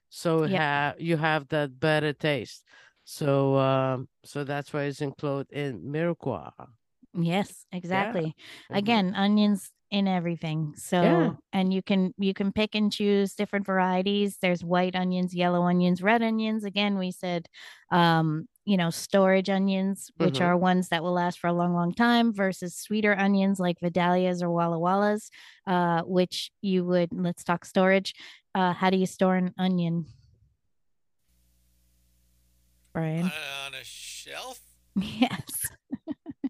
[0.09, 0.59] So Yep.
[0.59, 2.63] ha- you have that better taste.
[3.11, 6.51] So um, so that's why it's included in mirepoix.
[7.13, 8.35] Yes, exactly.
[8.69, 8.77] Mhm.
[8.77, 10.73] Again, onions in everything.
[10.77, 14.37] So, and you can you can pick and choose different varieties.
[14.41, 16.63] There's white onions, yellow onions, red onions.
[16.63, 17.47] Again, we said
[17.91, 20.41] um, you know, storage onions, which Mhm.
[20.41, 24.41] are ones that will last for a long, long time versus sweeter onions like Vidalias
[24.41, 25.29] or Walla Wallas,
[25.67, 28.13] uh, which you would let's talk storage.
[28.55, 30.05] Uh, how do you store an onion?
[32.93, 33.25] Brian.
[33.25, 34.59] Uh, on a shelf.
[34.95, 35.71] yes.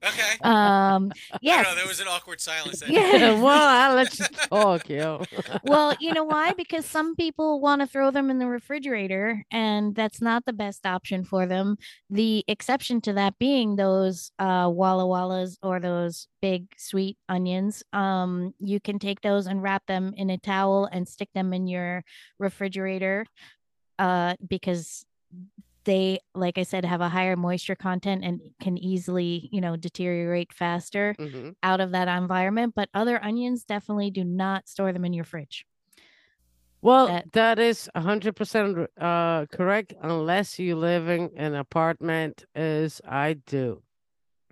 [0.04, 0.38] Okay.
[0.42, 1.66] Um I yes.
[1.66, 1.80] don't know.
[1.80, 2.82] There was an awkward silence.
[2.88, 3.34] Yeah.
[3.42, 5.24] well, I'll let you talk, yo.
[5.64, 6.54] well, you know why?
[6.54, 10.86] Because some people want to throw them in the refrigerator, and that's not the best
[10.88, 11.78] option for them.
[12.10, 17.84] The exception to that being those uh, Walla Wallas or those big sweet onions.
[17.94, 21.68] Um, you can take those and wrap them in a towel and stick them in
[21.68, 22.04] your
[22.39, 23.26] refrigerator,
[24.00, 25.06] uh, because
[25.86, 30.54] they, like I said, have a higher moisture content and can easily, you know, deteriorate
[30.54, 31.56] faster Mhm.
[31.64, 32.74] out of that environment.
[32.76, 35.66] But other onions definitely do not store them in your fridge.
[36.82, 42.46] Well, that- that is a hundred percent uh correct, unless you live in an apartment,
[42.56, 43.84] as I do.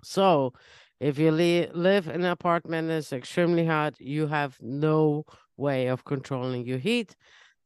[0.04, 0.54] So,
[1.00, 5.24] if you li- live in an apartment that's extremely hot, you have no
[5.56, 7.16] way of controlling your heat.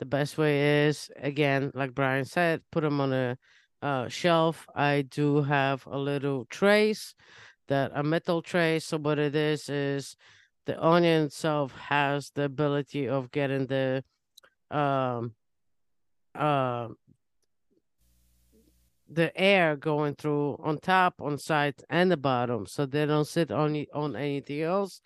[0.04, 3.38] The best way is, again, like Brian said, put them on a
[3.80, 4.66] uh, shelf.
[4.74, 7.14] I do have a little trays
[7.68, 8.80] that a metal tray.
[8.80, 10.14] So what it is is
[10.66, 14.04] the onion itself has the ability of getting the
[14.70, 15.32] um
[16.34, 16.88] uh,
[19.08, 23.50] the air going through on top, on sides, and the bottom, so they don't sit
[23.50, 25.00] on on anything else,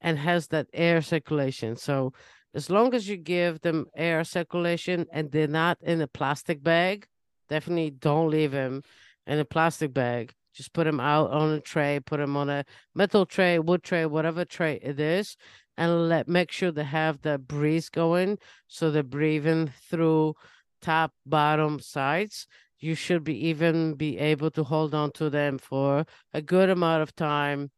[0.00, 1.74] and has that air circulation.
[1.74, 2.12] So
[2.54, 7.06] as long as you give them air circulation and they're not in a plastic bag,
[7.48, 8.82] definitely don't leave them
[9.26, 10.32] in a plastic bag.
[10.54, 14.06] Just put them out on a tray, put them on a metal tray, wood tray,
[14.06, 15.36] whatever tray it is,
[15.76, 20.34] and let make sure they have the breeze going, so they're breathing through
[20.80, 22.46] top, bottom, sides.
[22.78, 27.02] You should be even be able to hold on to them for a good amount
[27.02, 27.70] of time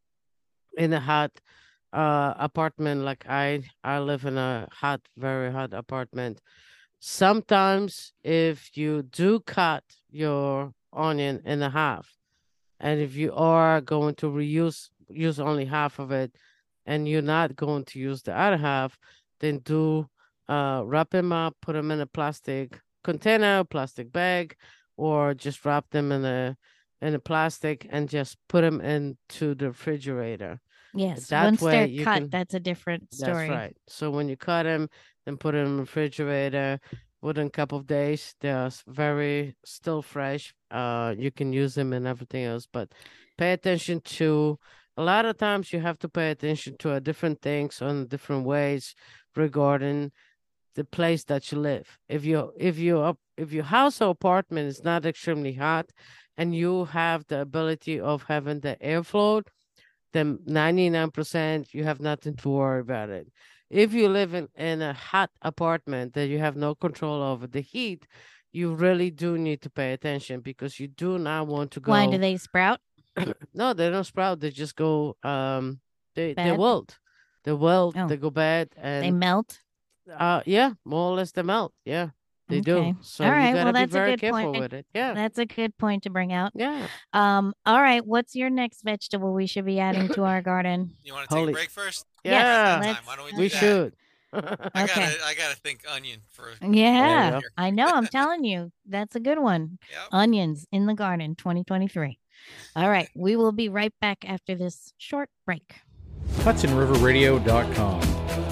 [0.77, 1.33] in a hot
[1.93, 6.41] uh apartment like I I live in a hot, very hot apartment.
[7.01, 12.17] Sometimes if you do cut your onion in a half,
[12.81, 16.35] and if you are going to reuse use only half of it,
[16.87, 18.99] and you're not going to use the other half,
[19.41, 20.09] then do
[20.49, 24.57] uh wrap them up, put them in a plastic container, plastic bag,
[24.97, 26.57] or just wrap them in a
[27.01, 30.61] in a plastic and just put them into the refrigerator.
[30.95, 31.29] Yes.
[31.29, 33.49] that Once they're cut, can- that's a different story.
[33.49, 33.77] That's right.
[33.87, 34.89] So when you cut them,
[35.25, 36.81] then put them in the refrigerator.
[37.21, 40.55] Within a couple of days, they're very still fresh.
[40.71, 42.93] Uh, you can use them and everything else, but
[43.37, 44.59] pay attention to.
[44.97, 48.45] A lot of times, you have to pay attention to uh, different things on different
[48.45, 48.95] ways
[49.35, 50.13] regarding
[50.75, 51.99] the place that you live.
[52.09, 55.91] If you if you if your house or apartment is not extremely hot,
[56.37, 59.43] and you have the ability of having the airflow,
[60.13, 63.29] then 99% you have nothing to worry about it.
[63.71, 67.61] if you live in, in a hot apartment that you have no control over the
[67.61, 68.07] heat,
[68.51, 71.91] you really do need to pay attention because you do not want to go.
[71.93, 72.81] Why do they sprout?
[73.55, 74.41] no, they don't sprout.
[74.41, 75.17] They just go.
[75.23, 75.81] Um,
[76.15, 76.59] they they Bad?
[76.59, 76.99] wilt.
[77.45, 77.95] They wilt.
[77.97, 78.09] Oh.
[78.09, 79.61] They go bad, and They melt.
[80.11, 81.73] uh, yeah, more or less they melt.
[81.85, 82.09] Yeah,
[82.49, 82.93] they Okay.
[82.93, 82.97] do.
[83.03, 84.61] So All right, you well, gotta that's a be very good careful point.
[84.61, 84.87] with it.
[84.95, 86.53] Yeah, That's a good point to bring out.
[86.55, 86.87] yeah.
[87.13, 90.97] Um, all right, what's your next vegetable we should be adding to our garden?
[91.03, 92.07] You want to take Holy- a break first?
[92.25, 93.59] Yes, Yeah, let's- Why don't we do we that?
[93.59, 93.97] should.
[94.33, 94.55] I Okay.
[94.75, 96.53] gotta, I gotta think onion for.
[96.63, 97.41] Yeah, go.
[97.57, 97.87] I know.
[97.89, 99.79] I'm telling you, that's a good one.
[99.91, 100.01] Yep.
[100.13, 102.19] Onions in the garden 2023.
[102.77, 105.77] All right, we will be right back after this short break.
[106.49, 108.01] HudsonRiverRadio.com,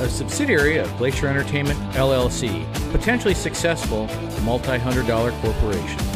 [0.03, 4.07] a subsidiary of Glacier Entertainment LLC, potentially successful
[4.42, 6.16] multi hundred dollar corporation.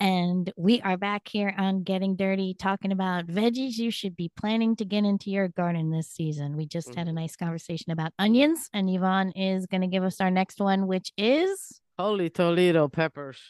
[0.00, 4.76] And we are back here on Getting Dirty talking about veggies you should be planning
[4.76, 6.56] to get into your garden this season.
[6.56, 7.16] We just had a mm-hmm.
[7.16, 11.12] nice conversation about onions, and Yvonne is going to give us our next one, which
[11.16, 13.40] is Holy Toledo peppers.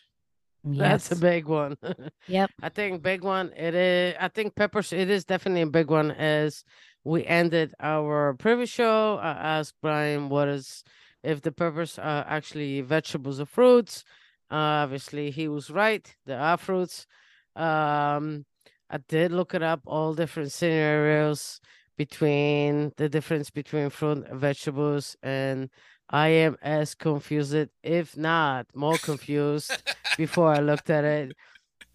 [0.65, 1.09] Yes.
[1.09, 1.77] That's a big one.
[2.29, 2.51] Yep.
[2.63, 3.53] I think big one.
[3.57, 4.15] It is.
[4.19, 4.93] I think peppers.
[4.93, 6.11] It is definitely a big one.
[6.11, 6.65] As
[7.05, 10.83] we ended our previous show, I asked Brian what is
[11.23, 14.05] if the peppers are actually vegetables or fruits.
[14.51, 16.15] Uh, obviously, he was right.
[16.27, 17.07] They are fruits.
[17.55, 18.47] Um,
[18.91, 19.83] I did look it up.
[19.87, 21.61] All different scenarios
[21.97, 25.69] between the difference between fruit and vegetables, and
[26.09, 29.83] I am as confused, if not more confused,
[30.17, 31.37] before I looked at it.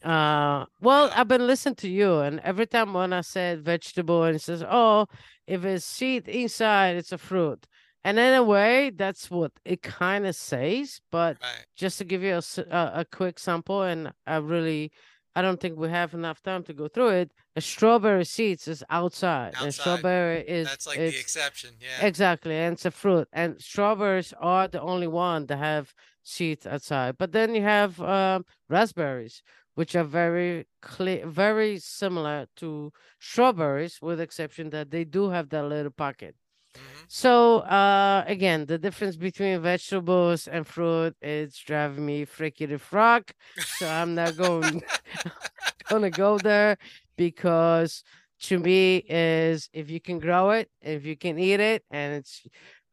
[0.04, 4.36] Uh, well, I've been listening to you, and every time when I said vegetable, and
[4.36, 5.08] it says, "Oh,
[5.48, 7.66] if it's seed inside, it's a fruit,"
[8.04, 11.02] and in a way, that's what it kind of says.
[11.12, 11.66] But Right.
[11.76, 14.92] just to give you a a quick sample, and I really,
[15.36, 17.32] I don't think we have enough time to go through it.
[17.56, 19.82] A strawberry seeds is outside, and Outside.
[19.82, 21.76] strawberry is That's like the exception.
[21.80, 22.06] Yeah.
[22.06, 23.28] Exactly, and it's a fruit.
[23.34, 25.94] And strawberries are the only one that have
[26.24, 27.18] seeds outside.
[27.18, 29.42] But then you have um, raspberries,
[29.76, 35.50] which are very clear, very similar to strawberries, with the exception that they do have
[35.50, 36.36] that little pocket.
[36.76, 37.06] Mhm.
[37.08, 43.32] So uh, again, the difference between vegetables and fruit is driving me freaky the frog.
[43.70, 44.82] So I'm not going
[45.90, 46.78] gonna go there
[47.18, 48.04] because
[48.42, 52.42] to me is if you can grow it, if you can eat it, and it's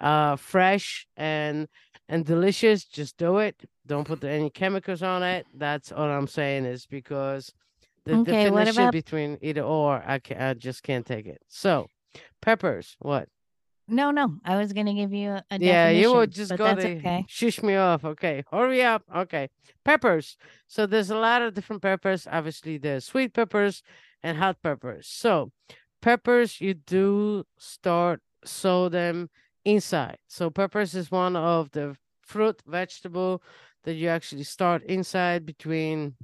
[0.00, 1.68] uh fresh and
[2.08, 3.56] and delicious, just do it.
[3.86, 5.46] Don't put any chemicals on it.
[5.54, 7.52] That's all I'm saying is because
[8.04, 11.40] the Okay, definition about- between either or, I can I just can't take it.
[11.48, 11.88] So
[12.42, 13.28] peppers, what?
[13.91, 14.36] No, no.
[14.45, 17.24] I was gonna give you a, yeah, you would just go that's to okay.
[17.28, 18.05] shush me off.
[18.05, 19.03] Okay, hurry up.
[19.14, 19.51] Okay,
[19.84, 20.36] peppers.
[20.68, 22.26] So there's a lot of different peppers.
[22.30, 23.82] Obviously, there's sweet peppers
[24.22, 25.09] and hot peppers.
[25.09, 25.51] So
[26.01, 29.28] peppers, you do start sow them
[29.64, 30.18] inside.
[30.28, 33.43] So peppers is one of the fruit vegetable
[33.84, 36.14] that you actually start inside between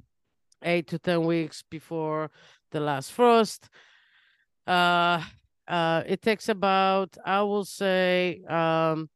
[0.63, 2.31] eight to ten weeks before
[2.71, 3.69] the last frost.
[4.65, 5.21] Uh,
[5.67, 9.09] uh, it takes about, I will say, um,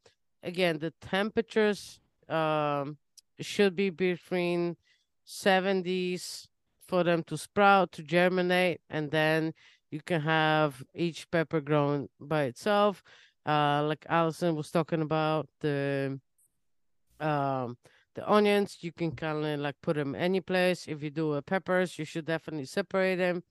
[0.43, 1.99] again, the temperatures
[2.29, 2.97] um
[3.39, 4.77] should be between
[5.25, 6.47] 70s
[6.87, 9.53] for them to sprout, to germinate, and then
[9.89, 13.03] you can have each pepper grown by itself.
[13.45, 16.19] Uh, like Allison was talking about the
[17.19, 17.77] um
[18.13, 20.87] the onions, you can kind of like put them any place.
[20.87, 23.43] If you do a peppers, you should definitely separate them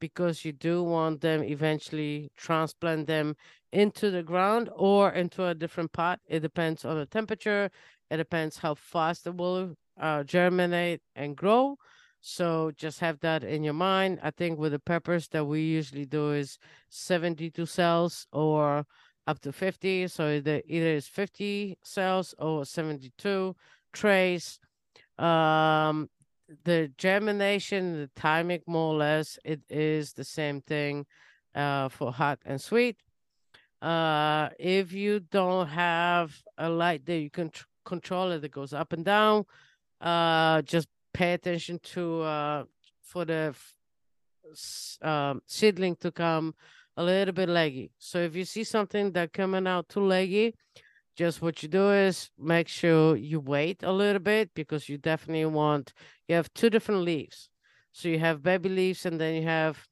[0.00, 3.36] because you do want them eventually transplant them
[3.72, 6.20] into the ground or into a different pot.
[6.26, 7.70] It depends on the temperature.
[8.10, 11.76] It depends how fast it will uh, germinate and grow.
[12.20, 14.18] So just have that in your mind.
[14.22, 18.84] I think with the peppers that we usually do is 72 cells or
[19.26, 20.08] up to 50.
[20.08, 23.54] So either, either is 50 cells or 72
[23.92, 24.58] trays.
[25.18, 26.08] Um,
[26.64, 31.06] the germination, the timing, more or less, it is the same thing
[31.54, 32.96] uh, for hot and sweet.
[33.80, 38.72] Uh, if you don't have a light that you can tr- control it that goes
[38.72, 39.44] up and down,
[40.00, 42.64] uh, just pay attention to uh,
[43.02, 46.54] for the f- um, seedling to come
[46.96, 47.92] a little bit leggy.
[47.98, 50.54] So if you see something that coming out too leggy,
[51.18, 55.44] just what you do is make sure you wait a little bit because you definitely
[55.46, 55.92] want
[56.28, 57.50] you have two different leaves.
[57.90, 59.84] So you have baby leaves and then you have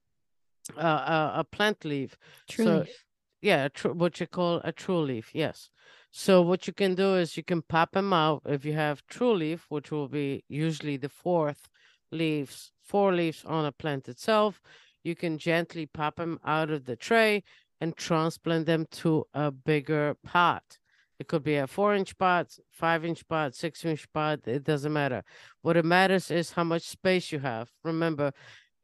[0.79, 2.17] uh, a, a plant leaf.
[2.49, 3.05] True so leaf.
[3.43, 5.69] yeah a tr- what you call a true leaf yes.
[6.13, 8.43] So what you can do is you can pop them out.
[8.47, 11.69] If you have true leaf which will be usually the fourth
[12.13, 14.63] leaves four leaves on a plant itself
[15.03, 17.43] you can gently pop them out of the tray
[17.81, 20.79] and transplant them to a bigger pot
[21.19, 24.41] it could be a four inch pot, five inch pot, six inch pot.
[24.47, 25.23] It doesn't matter.
[25.63, 27.71] What it matters is how much space you have.
[27.85, 28.33] Remember,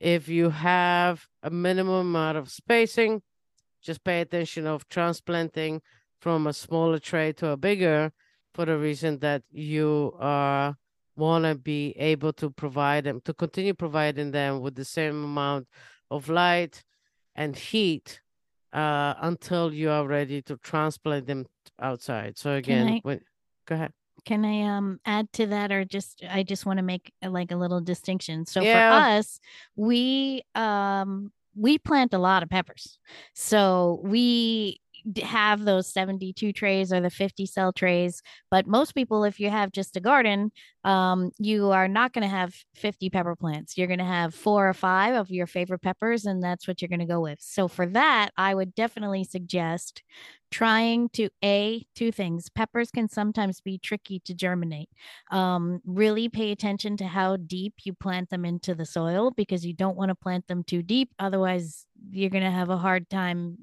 [0.01, 3.23] if you have a minimum amount of spacing,
[3.83, 5.83] just pay attention of transplanting
[6.21, 8.13] from a smaller tray to a bigger
[8.55, 10.73] for the reason that you uh,
[11.17, 15.67] want to be able to provide them, to continue providing them with the same amount
[16.11, 16.85] of light
[17.35, 18.21] and heat
[18.73, 21.47] uh, until you are ready to transplant them
[21.81, 22.39] outside.
[22.39, 23.21] So again, I- when,
[23.67, 23.93] go ahead.
[24.25, 27.51] Can I um add to that or just I just want to make uh, like
[27.51, 28.47] a little distinction.
[28.47, 28.89] So Yeah.
[28.89, 29.41] for us,
[29.75, 32.99] we um we plant a lot of peppers.
[33.35, 34.79] So we
[35.23, 39.73] have those 72 trays or the 50 cell trays, but most people if you have
[39.73, 40.53] just a garden,
[40.85, 43.79] um you are not going to have 50 pepper plants.
[43.79, 46.89] You're going to have 4 or 5 of your favorite peppers and that's what you're
[46.89, 47.39] going to go with.
[47.41, 50.03] So for that, I would definitely suggest
[50.53, 54.91] trying to a two things peppers can sometimes be tricky to germinate
[55.31, 59.73] um, really pay attention to how deep you plant them into the soil because you
[59.73, 63.57] don't want to plant them too deep otherwise you're going to have a hard time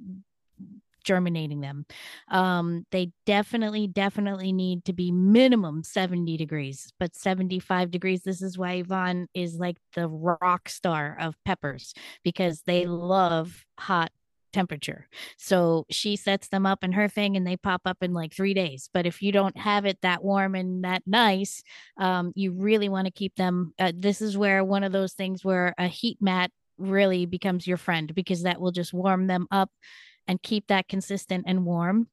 [1.10, 1.86] germinating them
[2.30, 8.60] um, they definitely definitely need to be minimum 70 degrees but 75 degrees this is
[8.60, 14.12] why yvonne is like the rock star of peppers because they love hot
[14.54, 15.08] temperature
[15.38, 18.54] so she sets them up in her thing and they pop up in like three
[18.54, 18.90] days.
[18.94, 21.62] But if you don't have it that warm and that nice,
[21.98, 23.74] um, you really want to keep them.
[23.78, 27.78] Uh, this is where one of those things where a heat mat really becomes your
[27.78, 29.70] friend because that will just warm them up
[30.30, 32.08] and keep that consistent and warm.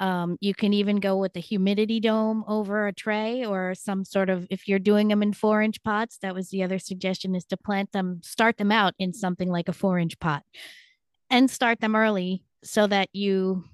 [0.00, 4.30] Um, you can even go with the humidity dome over a tray or some sort
[4.30, 7.44] of, if you're doing them in four inch pots, that was the other suggestion is
[7.44, 10.44] to plant them, start them out in something like a four inch pot
[11.28, 13.64] and start them early so that you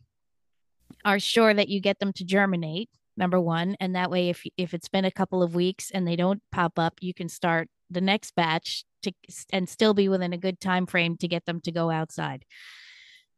[1.04, 4.74] are sure that you get them to germinate number one and that way if if
[4.74, 8.00] it's been a couple of weeks and they don't pop up you can start the
[8.00, 9.12] next batch to
[9.52, 12.44] and still be within a good time frame to get them to go outside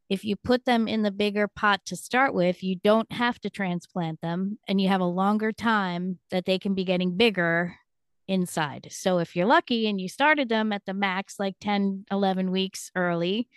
[0.09, 3.49] if you put them in the bigger pot to start with you don't have to
[3.49, 7.75] transplant them and you have a longer time that they can be getting bigger
[8.27, 12.51] inside so if you're lucky and you started them at the max like 10 11
[12.51, 13.47] weeks early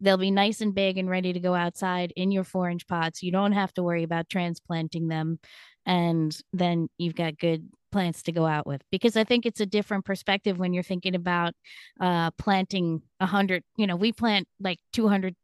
[0.00, 3.22] they'll be nice and big and ready to go outside in your four inch pots.
[3.22, 5.38] You don't have to worry about transplanting them.
[5.86, 9.66] And then you've got good plants to go out with because I think it's a
[9.66, 11.54] different perspective when you're thinking about
[12.00, 15.34] uh, planting a hundred, you know, we plant like 200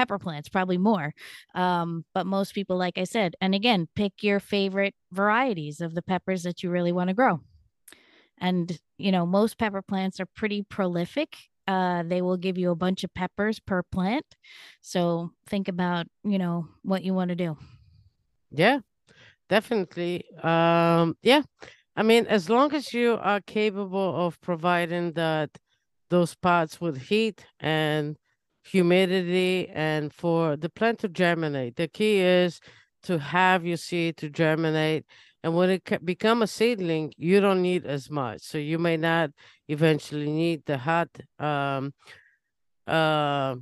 [0.00, 1.12] pepper plants, probably more.
[1.54, 6.00] Um, but most people, like I said, and again, pick your favorite varieties of the
[6.00, 7.40] peppers that you really want to grow.
[8.38, 11.36] And, you know, most pepper plants are pretty prolific.
[11.68, 14.24] Uh, they will give you a bunch of peppers per plant.
[14.80, 17.58] So think about, you know, what you want to do.
[18.50, 18.78] Yeah,
[19.50, 20.24] definitely.
[20.42, 21.42] Um, yeah.
[21.94, 25.50] I mean, as long as you are capable of providing that
[26.08, 28.16] those pots with heat and
[28.70, 32.60] humidity and for the plant to germinate, the key is
[33.02, 35.04] to have your seed to germinate.
[35.42, 38.42] And when it become a seedling, you don't need as much.
[38.42, 39.30] So you may not
[39.68, 41.08] eventually need the hot
[41.38, 41.92] um
[42.86, 43.56] uh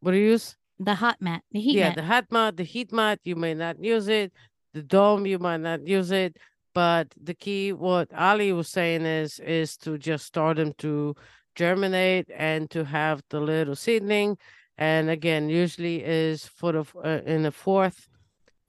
[0.00, 0.56] what do you use?
[0.78, 1.96] The hot mat, the heat yeah, mat.
[1.96, 4.32] the hot mat, the heat mat, you may not use it.
[4.74, 6.36] The dome, you might not use it.
[6.72, 11.16] But the key, what Ali was saying is, is to just start them to
[11.58, 14.38] germinate and to have the little seedling.
[14.78, 18.08] And again, usually is for the uh, in the fourth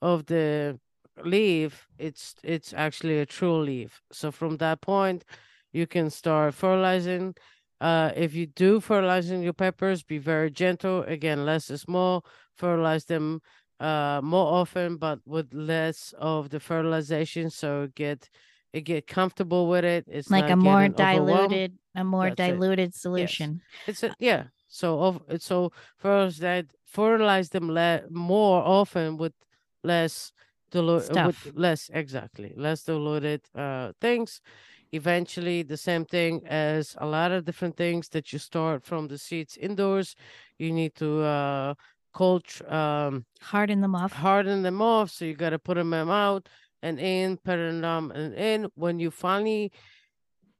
[0.02, 0.78] of the
[1.24, 4.00] leaf, it's it's actually a true leaf.
[4.12, 5.24] So from that point,
[5.72, 7.34] you can start fertilizing.
[7.80, 11.02] Uh, if you do fertilizing your peppers, be very gentle.
[11.16, 12.22] Again, less is more.
[12.56, 13.40] Fertilize them
[13.80, 18.28] uh more often, but with less of the fertilization, so get
[18.72, 20.04] it get comfortable with it.
[20.08, 22.52] It's like a more diluted, a more That's it.
[22.52, 23.60] diluted solution.
[23.86, 24.44] It's a, yeah.
[24.68, 29.32] So so first that fertilize them le- more often with
[29.82, 30.32] less
[30.70, 34.40] diluted with less exactly less diluted uh things.
[34.92, 39.18] Eventually, the same thing as a lot of different things that you start from the
[39.18, 40.16] seeds indoors.
[40.58, 41.74] You need to uh
[42.12, 44.12] cold um Harden them off.
[44.12, 45.10] harden them off.
[45.10, 46.48] So you got to put them out
[46.82, 48.68] and in, putting them and in.
[48.74, 49.72] When you finally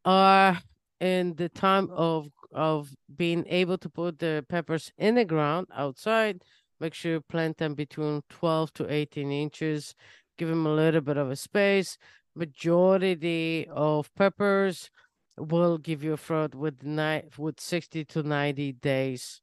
[0.05, 0.59] are
[1.01, 6.43] in the time of of being able to put the peppers in the ground outside,
[6.81, 9.95] make sure you plant them between 12 to 18 inches.
[10.37, 11.97] Give them a little bit of a space.
[12.35, 14.91] Majority of peppers
[15.39, 19.41] will give you a fruit with nine with 60 to 90 days.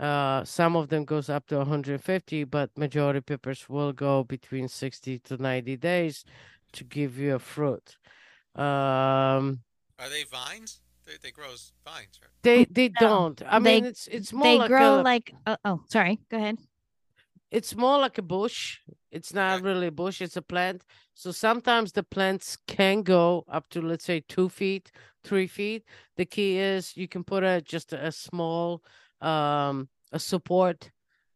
[0.00, 5.18] Uh, some of them goes up to 150, but majority peppers will go between 60
[5.20, 6.24] to 90 days
[6.72, 7.96] to give you a fruit.
[8.54, 9.60] Um,
[9.98, 10.80] Are they vines?
[11.04, 12.30] They, they grow as vines, right?
[12.42, 13.42] they they No, don't.
[13.48, 16.20] I they- mean, it's it's more They like grow a, like, uh, oh, sorry.
[16.30, 16.58] Go ahead.
[17.50, 18.78] it's more like a bush.
[19.10, 19.64] It's not Okay.
[19.64, 20.20] really a bush.
[20.20, 20.82] It's a plant.
[21.14, 24.92] So sometimes the plants can go up to let's say two feet,
[25.24, 25.84] three feet.
[26.16, 28.82] The key is you can put a just a small
[29.20, 30.90] um a support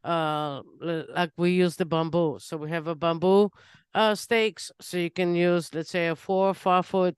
[0.04, 2.38] uh like we use the bamboo.
[2.40, 3.50] So we have a bamboo
[3.94, 4.72] uh stakes.
[4.80, 7.16] So you can use let's say a four or five foot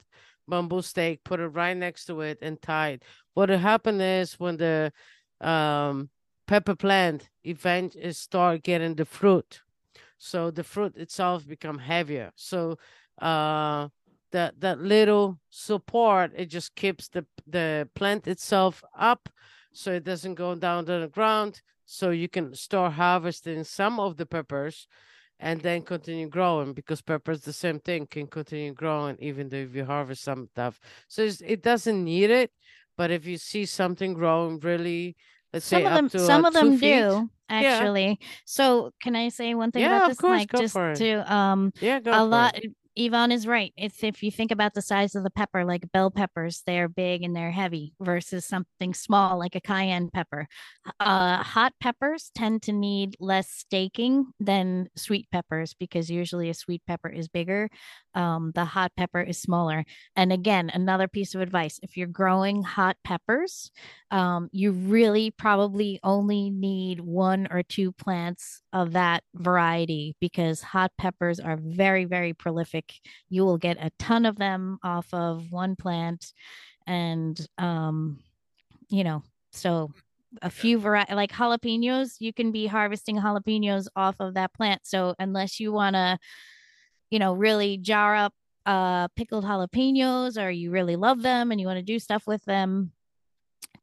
[0.48, 3.02] bamboo stake, put it right next to it and tie it.
[3.34, 4.92] What will happen is when the
[5.40, 6.10] um
[6.46, 9.62] pepper plant event is start getting the fruit
[10.18, 12.76] so the fruit itself become heavier so
[13.20, 13.88] uh
[14.32, 19.28] that that little support it just keeps the the plant itself up
[19.74, 24.16] so it doesn't go down to the ground so you can start harvesting some of
[24.16, 24.88] the peppers
[25.40, 29.74] and then continue growing because peppers the same thing can continue growing even though if
[29.74, 32.50] you harvest some stuff so it's, it doesn't need it
[32.96, 35.16] but if you see something growing really
[35.52, 38.18] let's Some say of them, to some uh, of them two feet, do actually.
[38.44, 40.52] So can I say one thing Yeah, about of this, course, Mike?
[40.52, 40.98] go Just for it.
[40.98, 42.72] to um, yeah go a lot it.
[42.96, 43.72] Yvonne is right.
[43.76, 47.22] It's if you think about the size of the pepper, like bell peppers, they're big
[47.22, 50.46] and they're heavy versus something small like a cayenne pepper.
[51.00, 56.82] Uh, hot peppers tend to need less staking than sweet peppers because usually a sweet
[56.86, 57.68] pepper is bigger.
[58.14, 59.84] Um, the hot pepper is smaller.
[60.14, 63.72] And again, another piece of advice if you're growing hot peppers,
[64.12, 70.90] um, you really probably only need one or two plants of that variety because hot
[70.98, 72.92] peppers are very, very prolific.
[73.30, 76.32] You will get a ton of them off of one plant.
[76.84, 78.18] And, um,
[78.90, 79.22] you know,
[79.52, 79.92] so
[80.42, 84.80] a few variety like jalapenos, you can be harvesting jalapenos off of that plant.
[84.84, 86.18] So unless you want to,
[87.10, 88.34] you know, really jar up
[88.66, 92.42] uh pickled jalapenos or you really love them and you want to do stuff with
[92.46, 92.93] them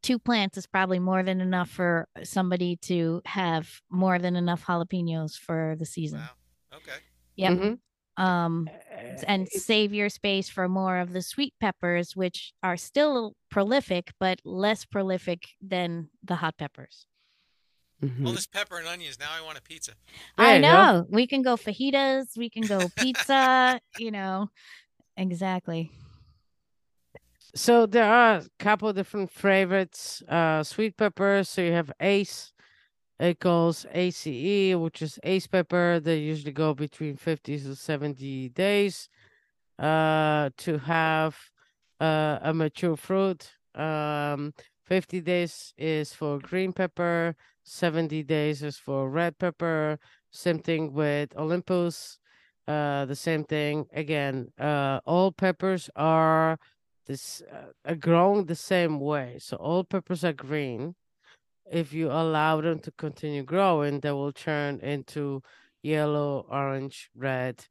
[0.02, 5.38] two plants is probably more than enough for somebody to have more than enough jalapenos
[5.38, 6.78] for the season Wow.
[6.78, 6.99] Okay.
[7.36, 7.80] yep Mhm.
[8.18, 13.36] um Uh, and save your space for more of the sweet peppers which are still
[13.49, 17.06] prolific but less prolific than the hot peppers
[18.04, 18.26] mhm.
[18.26, 19.20] All this pepper and onions.
[19.20, 19.93] Now I want a pizza.
[20.38, 20.68] There i you go.
[20.68, 24.49] know we can go fajitas we can go pizza you know
[25.18, 25.91] exactly
[27.54, 30.24] So there are a couple different favorites.
[30.28, 31.49] Uh, sweet peppers.
[31.49, 32.54] So you have Ace.
[33.20, 35.99] It goes ACE, which is ace pepper.
[35.99, 39.10] They usually go between 50 to 70 days
[39.78, 41.38] uh, to have
[41.99, 43.52] uh, a mature fruit.
[43.76, 49.99] Um, 50 days is for green pepper, 70 days is for red pepper.
[50.32, 52.18] Same thing with Olympus.
[52.68, 54.52] Uh, the same thing again.
[54.60, 56.58] Uh, all peppers are
[57.12, 59.38] this uh, are grown the same way.
[59.39, 60.95] So all peppers are green.
[61.70, 65.41] If you allow them to continue growing, they will turn into
[65.84, 67.66] yellow, orange, red,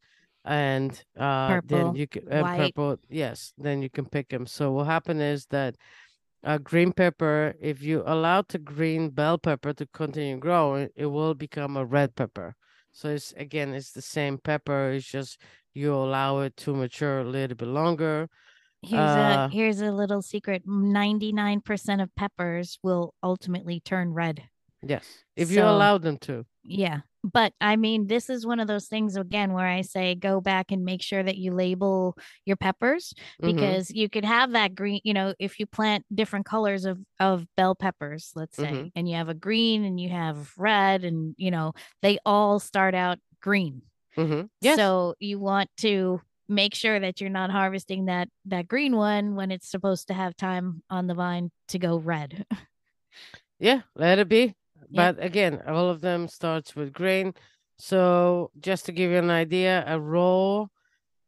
[0.44, 2.96] and uh, Purple, then you can uh, purple.
[3.08, 4.46] Yes, then you can pick them.
[4.46, 5.76] So what happened is that
[6.42, 11.34] a green pepper, if you allow the green bell pepper to continue growing, it will
[11.34, 12.54] become a red pepper.
[12.92, 14.90] So it's again, it's the same pepper.
[14.90, 15.38] It's just
[15.74, 18.28] you allow it to mature a little bit longer.
[18.82, 20.66] Here's Uh, a here's a little secret.
[20.66, 24.44] 99% of peppers will ultimately turn red.
[24.82, 25.06] Yes,
[25.36, 26.46] if you allow them to.
[26.62, 27.00] Yeah.
[27.22, 30.72] But I mean, this is one of those things again where I say go back
[30.72, 32.16] and make sure that you label
[32.46, 33.12] your peppers
[33.42, 33.46] Mhm.
[33.54, 37.46] because you could have that green, you know, if you plant different colors of of
[37.58, 38.92] bell peppers, let's say, Mhm.
[38.94, 42.94] and you have a green and you have red and you know, they all start
[42.94, 43.82] out green.
[44.16, 44.46] Mm-hmm.
[44.62, 44.76] Yes.
[44.76, 49.50] So you want to make sure that you're not harvesting that that green one when
[49.50, 52.44] it's supposed to have time on the vine to go red.
[53.62, 54.54] Yeah, let it be.
[54.88, 55.12] Yeah.
[55.12, 57.34] But again, all of them starts with grain.
[57.76, 60.64] So just to give you an idea, a raw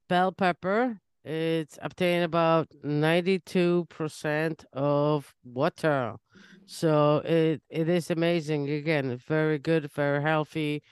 [0.08, 6.16] bell pepper, it's obtained about 92% of water.
[6.64, 8.70] So it it is amazing.
[8.70, 10.82] Again, very good, very healthy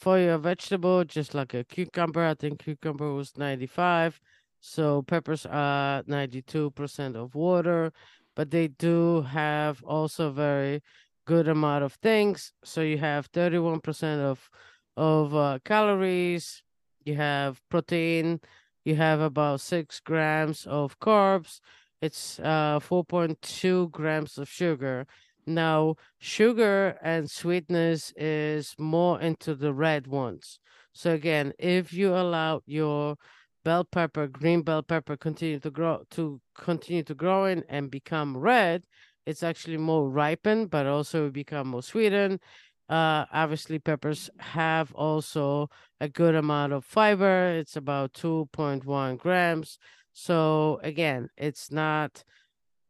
[0.00, 2.24] for your vegetable, just like a cucumber.
[2.24, 4.20] I think cucumber was 95.
[4.60, 7.92] So peppers are 92% of water,
[8.34, 10.82] but they do have also very
[11.26, 12.52] good amount of things.
[12.64, 14.50] So you have 31% of
[14.96, 16.62] of uh, calories,
[17.04, 18.40] you have protein,
[18.84, 21.60] you have about six grams of carbs.
[22.02, 25.06] It's uh 4.2 grams of sugar.
[25.46, 30.58] Now, sugar and sweetness is more into the red ones.
[30.92, 33.16] So again, if you allow your
[33.64, 38.84] bell pepper, green bell pepper continue to grow to continue to growing and become red,
[39.26, 42.40] it's actually more ripened, but also become more sweetened.
[42.88, 45.70] Uh, obviously, peppers have also
[46.00, 47.46] a good amount of fiber.
[47.48, 49.78] It's about 2.1 grams.
[50.12, 52.24] So again, it's not,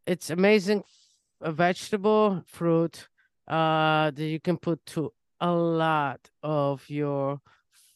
[0.07, 0.85] it's amazing
[1.41, 3.09] a vegetable fruit
[3.49, 7.41] uh that you can put to a lot of your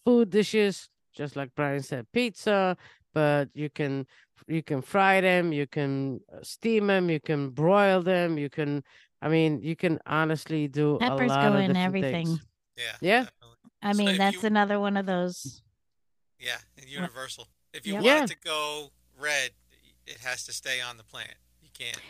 [0.05, 2.76] food dishes just like brian said pizza
[3.12, 4.07] but you can
[4.49, 8.82] you can fry them you can uh, steam them you can broil them you can
[9.22, 12.26] i mean you can honestly do Peppers a lot go of in everything.
[12.26, 12.40] things.
[12.76, 12.97] Yeah.
[13.01, 13.20] Yeah.
[13.24, 13.57] definitely.
[13.82, 15.62] I So mean, if that's you- another one of those.
[16.40, 17.47] Yeah, universal.
[17.72, 18.03] If you Yep.
[18.03, 18.24] want Yeah.
[18.24, 19.51] it to go red,
[20.07, 21.34] it has to stay on the plant.
[21.62, 22.01] You can't.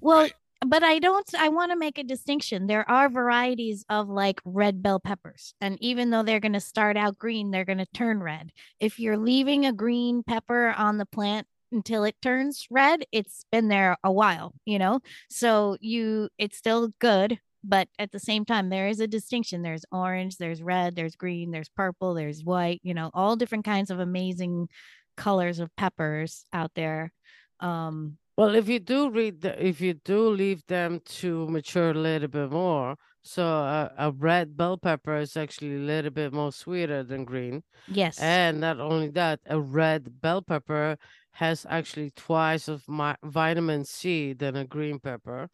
[0.00, 0.34] Well, Right.
[0.66, 2.66] But I don't, I want to make a distinction.
[2.66, 5.54] There are varieties of like red bell peppers.
[5.60, 8.52] And even though they're going to start out green, they're going to turn red.
[8.80, 13.68] If you're leaving a green pepper on the plant until it turns red, it's been
[13.68, 15.00] there a while, you know?
[15.30, 17.38] So you, it's still good.
[17.64, 19.62] But at the same time, there is a distinction.
[19.62, 23.90] There's orange, there's red, there's green, there's purple, there's white, you know, all different kinds
[23.90, 24.68] of amazing
[25.16, 27.12] colors of peppers out there.
[27.60, 31.94] Um, Well, if you do read the, if you do leave them to mature a
[31.94, 36.50] little bit more, so a, a red bell pepper is actually a little bit more
[36.52, 37.62] sweeter than green.
[37.86, 38.18] yes.
[38.18, 40.96] And not only that, a red bell pepper
[41.32, 45.48] has actually twice of my vitamin C than a green pepper.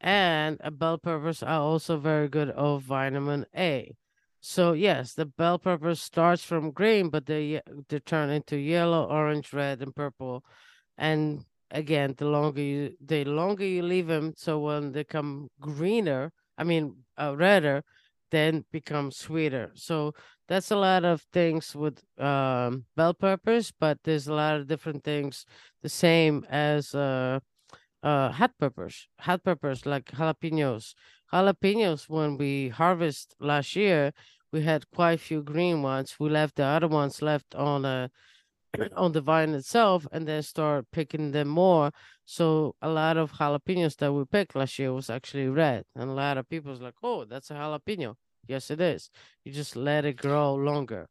[0.00, 3.92] And bell peppers are also very good of vitamin A.
[4.40, 9.52] So yes, the bell pepper starts from green, but they they turn into yellow, orange,
[9.52, 10.44] red, and purple.
[10.98, 16.32] And again, the longer you the longer you leave them, so when they come greener,
[16.58, 17.82] I mean uh, redder,
[18.30, 19.70] then become sweeter.
[19.74, 20.14] So
[20.48, 25.04] that's a lot of things with um, bell peppers, but there's a lot of different
[25.04, 25.44] things
[25.82, 27.40] the same as uh,
[28.02, 29.08] uh, hot peppers.
[29.20, 30.94] Hot peppers like jalapenos.
[31.32, 34.12] Jalapenos, when we harvest last year,
[34.52, 36.16] we had quite a few green ones.
[36.18, 38.10] We left the other ones left on a
[38.96, 41.90] on the vine itself, and then start picking them more.
[42.24, 46.12] So a lot of jalapenos that we picked last year was actually red, and a
[46.14, 48.16] lot of people was like, "Oh, that's a jalapeno."
[48.46, 49.10] Yes, it is.
[49.44, 51.06] You just let it grow longer.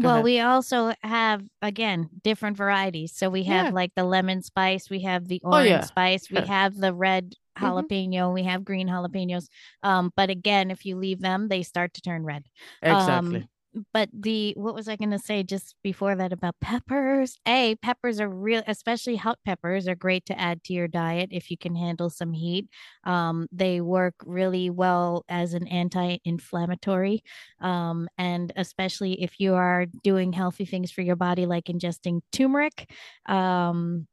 [0.00, 0.24] Go well, ahead.
[0.24, 3.12] we also have again different varieties.
[3.14, 3.70] So we have Yeah.
[3.70, 5.84] like the lemon spice, we have the Oh, orange yeah.
[5.84, 6.46] spice, we Yeah.
[6.46, 7.62] have the red Mhm.
[7.64, 9.48] jalapeno, we have green jalapenos.
[9.82, 12.44] Um, but again, if you leave them, they start to turn red.
[12.82, 13.40] exactly.
[13.40, 13.48] Um,
[13.92, 17.38] but the what was I going to say just before that about peppers?
[17.46, 21.50] A peppers are real, especially hot peppers are great to add to your diet if
[21.50, 22.68] you can handle some heat.
[23.04, 27.22] Um, they work really well as an anti-inflammatory,
[27.60, 32.90] um, and especially if you are doing healthy things for your body, like ingesting turmeric.
[33.26, 34.06] Um,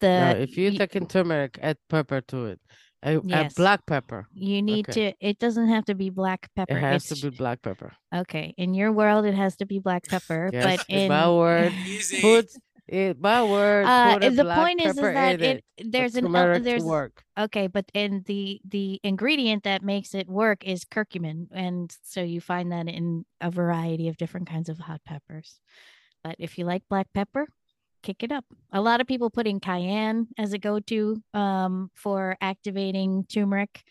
[0.00, 2.60] the if you're y- taking turmeric, add pepper to it.
[3.02, 3.54] Add, add Yes.
[3.54, 4.26] black pepper.
[4.34, 5.12] you need okay.
[5.12, 5.26] to.
[5.28, 6.76] It doesn't have to be black pepper.
[6.76, 7.92] It has it's to be black pepper.
[8.14, 11.30] Okay, in your world, it has to be black pepper, Yes, but it's in my
[11.30, 11.72] word.
[11.86, 12.20] Easy.
[12.20, 12.48] Put
[12.88, 13.84] it my word.
[13.84, 15.92] uh, put the point is, is that it, it.
[15.92, 17.22] there's for an el- turmeric there's work.
[17.38, 22.40] okay, but in the the ingredient that makes it work is curcumin, and so you
[22.40, 25.60] find that in a variety of different kinds of hot peppers.
[26.24, 27.46] But if you like black pepper,
[28.02, 28.44] kick it up.
[28.72, 33.82] A lot of people put in cayenne as a go-to um, for activating turmeric.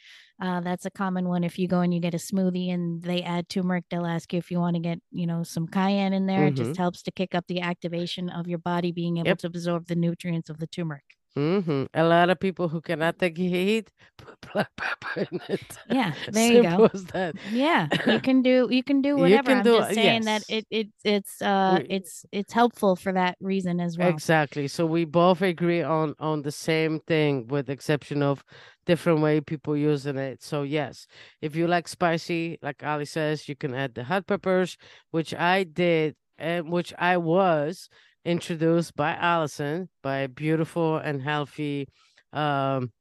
[0.41, 1.43] Uh, that's a common one.
[1.43, 4.39] If you go and you get a smoothie and they add turmeric, they'll ask you
[4.39, 6.45] if you want to get, you know, some cayenne in there.
[6.47, 6.77] It just Mhm.
[6.77, 9.37] helps to kick up the activation of your body being able Yep.
[9.37, 11.16] to absorb the nutrients of the turmeric.
[11.37, 15.77] Hmm A lot of people who cannot take heat put black pepper in it.
[15.85, 16.89] Yeah, there you Simple go.
[16.93, 17.35] as that.
[17.43, 19.49] Yeah, you can do you can do You whatever.
[19.49, 23.13] can I'm do- just saying that it it it's uh We- it's it's helpful for
[23.13, 24.09] that reason as well.
[24.09, 24.67] Exactly.
[24.67, 28.43] So we both agree on on the same thing, with exception of
[28.85, 30.43] different way people using it.
[30.43, 31.07] So yes,
[31.41, 34.77] if you like spicy, like Ali says, you can add the hot peppers,
[35.11, 37.89] which I did, and which I was
[38.27, 41.87] introduced by Allison, by beautiful and healthy,
[42.33, 42.91] um,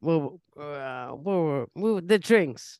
[0.00, 2.78] well, uh, what were, what were the drinks?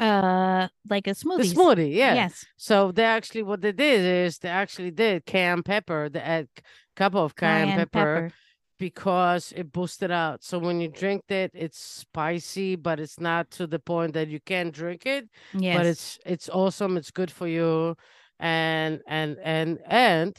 [0.00, 1.42] Uh, like a smoothie.
[1.42, 2.14] The smoothie, yeah.
[2.14, 2.46] Yes.
[2.56, 6.62] So they actually, what they did is they actually did cayenne pepper, they add a
[6.96, 8.32] couple of cayenne, Cayenne pepper,
[8.78, 10.42] because it boosted out.
[10.42, 14.40] So when you drink it, it's spicy, but it's not to the point that you
[14.40, 15.28] can't drink it.
[15.52, 15.76] Yes.
[15.76, 16.96] But it's it's awesome.
[16.96, 17.94] It's good for you,
[18.38, 20.34] and and and and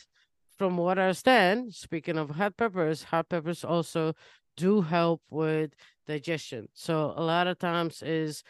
[0.61, 4.13] from what I understand, speaking of hot peppers, hot peppers also
[4.55, 5.71] do help with
[6.05, 6.67] digestion.
[6.75, 8.43] So a lot of times is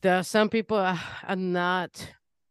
[0.00, 1.92] there are some people are are not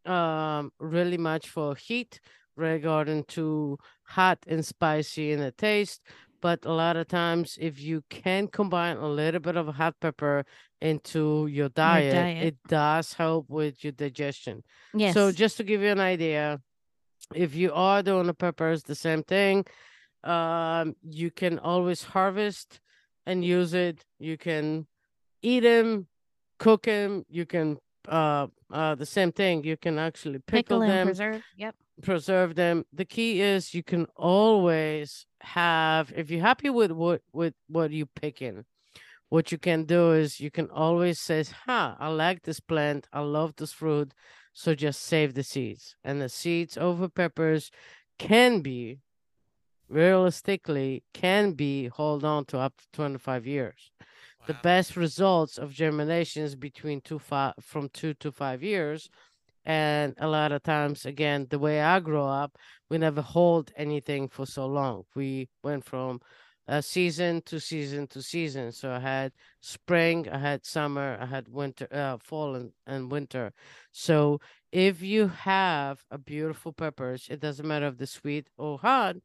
[0.05, 2.21] um really much for heat
[2.55, 5.99] regarding to hot and spicy in the taste
[6.39, 10.45] but a lot of times if you can combine a little bit of hot pepper
[10.79, 12.43] into your diet, diet.
[12.47, 15.13] it does help with your digestion yes.
[15.13, 16.61] so just to give you an idea
[17.33, 19.65] if you are doing the peppers the same thing.
[20.23, 22.79] Um you can always harvest
[23.25, 24.05] and use it.
[24.19, 24.87] You can
[25.41, 26.07] eat them
[26.59, 29.63] cook them you can uh uh the same thing.
[29.63, 31.43] You can actually pickle, pickle them preserve.
[31.57, 31.75] Yep.
[32.01, 32.85] preserve them.
[32.93, 38.05] The key is you can always have if you're happy with what with what you
[38.05, 38.65] picking
[39.29, 43.07] what you can do is you can always say huh i like this plant.
[43.11, 44.13] I love this fruit
[44.57, 47.69] so just save the seeds and the seeds over peppers
[48.17, 48.97] can be
[49.87, 53.91] realistically can be hold on to up to 25 years.
[54.47, 59.11] The best results of germination is between two five from two to five years
[59.63, 62.57] and a lot of times again the way i grow up
[62.89, 65.03] we never hold anything for so long.
[65.13, 66.19] We went from
[66.67, 68.71] uh, season to season to season.
[68.71, 73.53] So i had spring i had summer i had winter uh, fall and, and winter.
[73.91, 74.39] So
[74.71, 79.15] if you have a beautiful peppers it doesn't matter if they're sweet or hot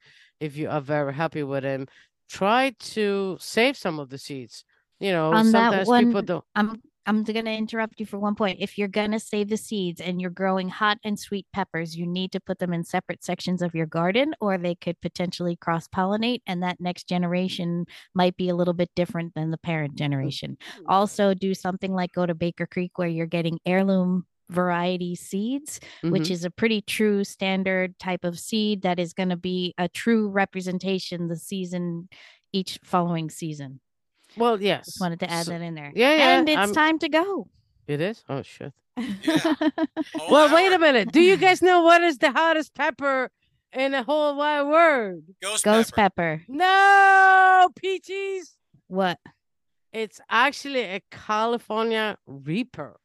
[0.40, 1.86] if you are very happy with them
[2.28, 4.64] try to save some of the seeds.
[5.00, 8.58] You know On sometimes people don't I'm I'm going to interrupt you for one point.
[8.60, 12.06] If you're going to save the seeds and you're growing hot and sweet peppers, you
[12.06, 15.88] need to put them in separate sections of your garden or they could potentially cross
[15.88, 20.56] pollinate and that next generation might be a little bit different than the parent generation.
[20.86, 26.24] Also do something like go to Baker Creek where you're getting heirloom variety seeds which
[26.24, 26.30] Mhm.
[26.30, 30.28] is a pretty true standard type of seed that is going to be a true
[30.28, 32.08] representation the season
[32.52, 33.80] each following season.
[34.36, 35.92] Well yes Just wanted to add So- that in there.
[35.94, 37.48] yeah, yeah, And it's I'm- time to go.
[37.86, 39.54] it is oh shit Yeah.
[40.30, 43.30] Well wait a minute do you guys know what is the hottest pepper
[43.72, 46.38] in the whole wide world Ghost, Ghost pepper.
[46.38, 46.44] pepper.
[46.48, 48.56] no peaches
[48.88, 49.18] What?
[49.92, 52.96] it's actually a california reaper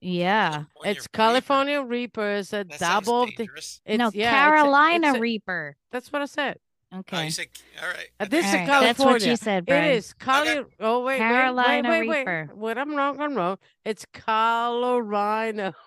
[0.00, 0.50] Yeah.
[0.50, 1.16] California it's Reaper.
[1.16, 2.28] California Reaper.
[2.40, 3.22] It's a That double.
[3.22, 5.76] of the- It's, no, yeah, it's a- Carolina it's a- Reaper.
[5.92, 6.56] That's what I said.
[6.94, 7.16] Okay.
[7.16, 7.46] Oh, you said
[7.82, 8.08] all right.
[8.20, 9.84] Uh, this think- is All right, That's what you said, Brian.
[9.84, 10.62] It is Cali.
[10.78, 12.46] Oh wait, wait, Carolina wait, wait, Reaper.
[12.50, 12.56] wait.
[12.58, 13.56] What I'm wrong, I'm wrong.
[13.84, 15.74] It's Carolina.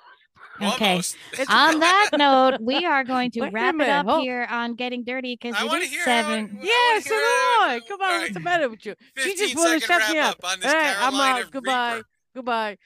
[0.61, 1.01] Okay.
[1.49, 5.03] On that note, we are going to Wait wrap it up hold- here on getting
[5.03, 6.59] dirty because I it want to is hear seven.
[6.61, 7.15] I Yeah, so do.
[7.15, 7.79] I.
[7.85, 8.95] Come on, All what's the matter with you?
[9.17, 10.29] She just want to second shut me up.
[10.41, 11.51] up on this Hey, I'm out.
[11.51, 11.93] Goodbye.
[11.95, 12.07] Reaper.
[12.35, 12.77] Goodbye.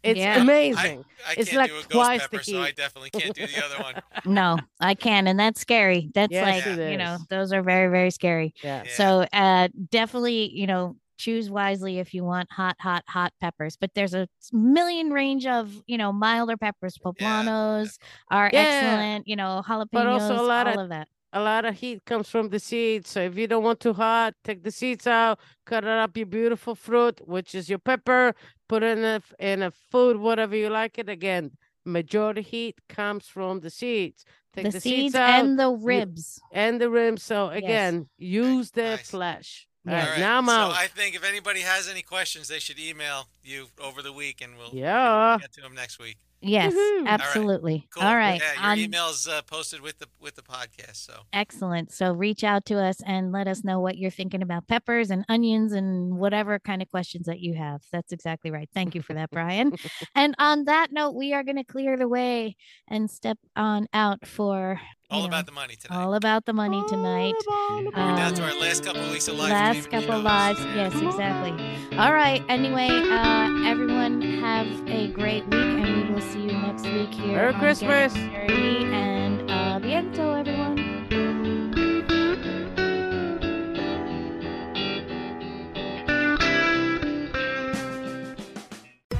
[0.03, 0.41] It's Yeah.
[0.41, 3.35] Amazing I It's can't like do a ghost twice the pepper, so I definitely can't
[3.35, 3.95] do the other one.
[4.25, 6.11] No, I can, and that's scary.
[6.15, 8.55] That's Yes, like it you know, those are very very scary.
[8.63, 8.91] yeah Yeah.
[8.93, 13.77] So uh definitely, you know, choose wisely if you want hot, hot, hot peppers.
[13.77, 16.97] But there's a million range of, you know, milder peppers.
[16.97, 17.99] Poblanos
[18.31, 18.61] are Yeah.
[18.61, 21.09] excellent, you know, jalapenos, But also a lot all of- of that.
[21.33, 24.33] a lot of heat comes from the seeds so if you don't want too hot
[24.45, 28.35] take the seeds out cut it up your beautiful fruit which is your pepper
[28.69, 31.51] put it in a f- in a food whatever you like it again
[31.85, 36.41] majority heat comes from the seeds take The, the, seeds out and the ribs.
[36.53, 37.17] and the rim.
[37.17, 39.11] So again, use the nice.
[39.11, 39.68] flesh.
[39.85, 39.93] Yeah.
[39.93, 40.21] All All right, right.
[40.21, 40.73] now I'm so out.
[40.73, 44.57] I think if anybody has any questions, they should email you over the week, and
[44.57, 45.39] we'll yeah.
[45.41, 46.19] get to them next week.
[46.41, 46.99] Yes, Woohoo.
[46.99, 47.09] All right.
[47.09, 47.89] absolutely.
[47.93, 48.05] Cool.
[48.05, 48.41] All right.
[48.41, 50.97] Yeah, your on- email's uh, posted with the with the podcast.
[50.97, 51.93] So Excellent.
[51.93, 55.25] So reach out to us and let us know what you're thinking about peppers and
[55.29, 57.83] onions and whatever kind of questions that you have.
[57.91, 58.69] That's exactly right.
[58.73, 59.73] Thank you for that, Brian.
[60.15, 62.57] and on that note, we are going to clear the way
[62.87, 65.97] and step on out for you all know, about the money tonight.
[65.97, 67.35] all about the money tonight.
[67.49, 69.51] We're down to um, our last couple of weeks of live.
[69.51, 70.25] Last couple videos.
[70.25, 70.61] lives.
[70.75, 71.99] Yes, exactly.
[71.99, 72.43] All right.
[72.49, 77.37] Anyway, uh, everyone have a great week and we will see you next week here.
[77.37, 78.13] Merry on Christmas.
[78.15, 80.79] Getting and uh, biento, everyone.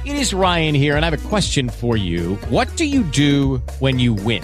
[0.05, 2.35] It is Ryan here, and I have a question for you.
[2.49, 4.43] What do you do when you win?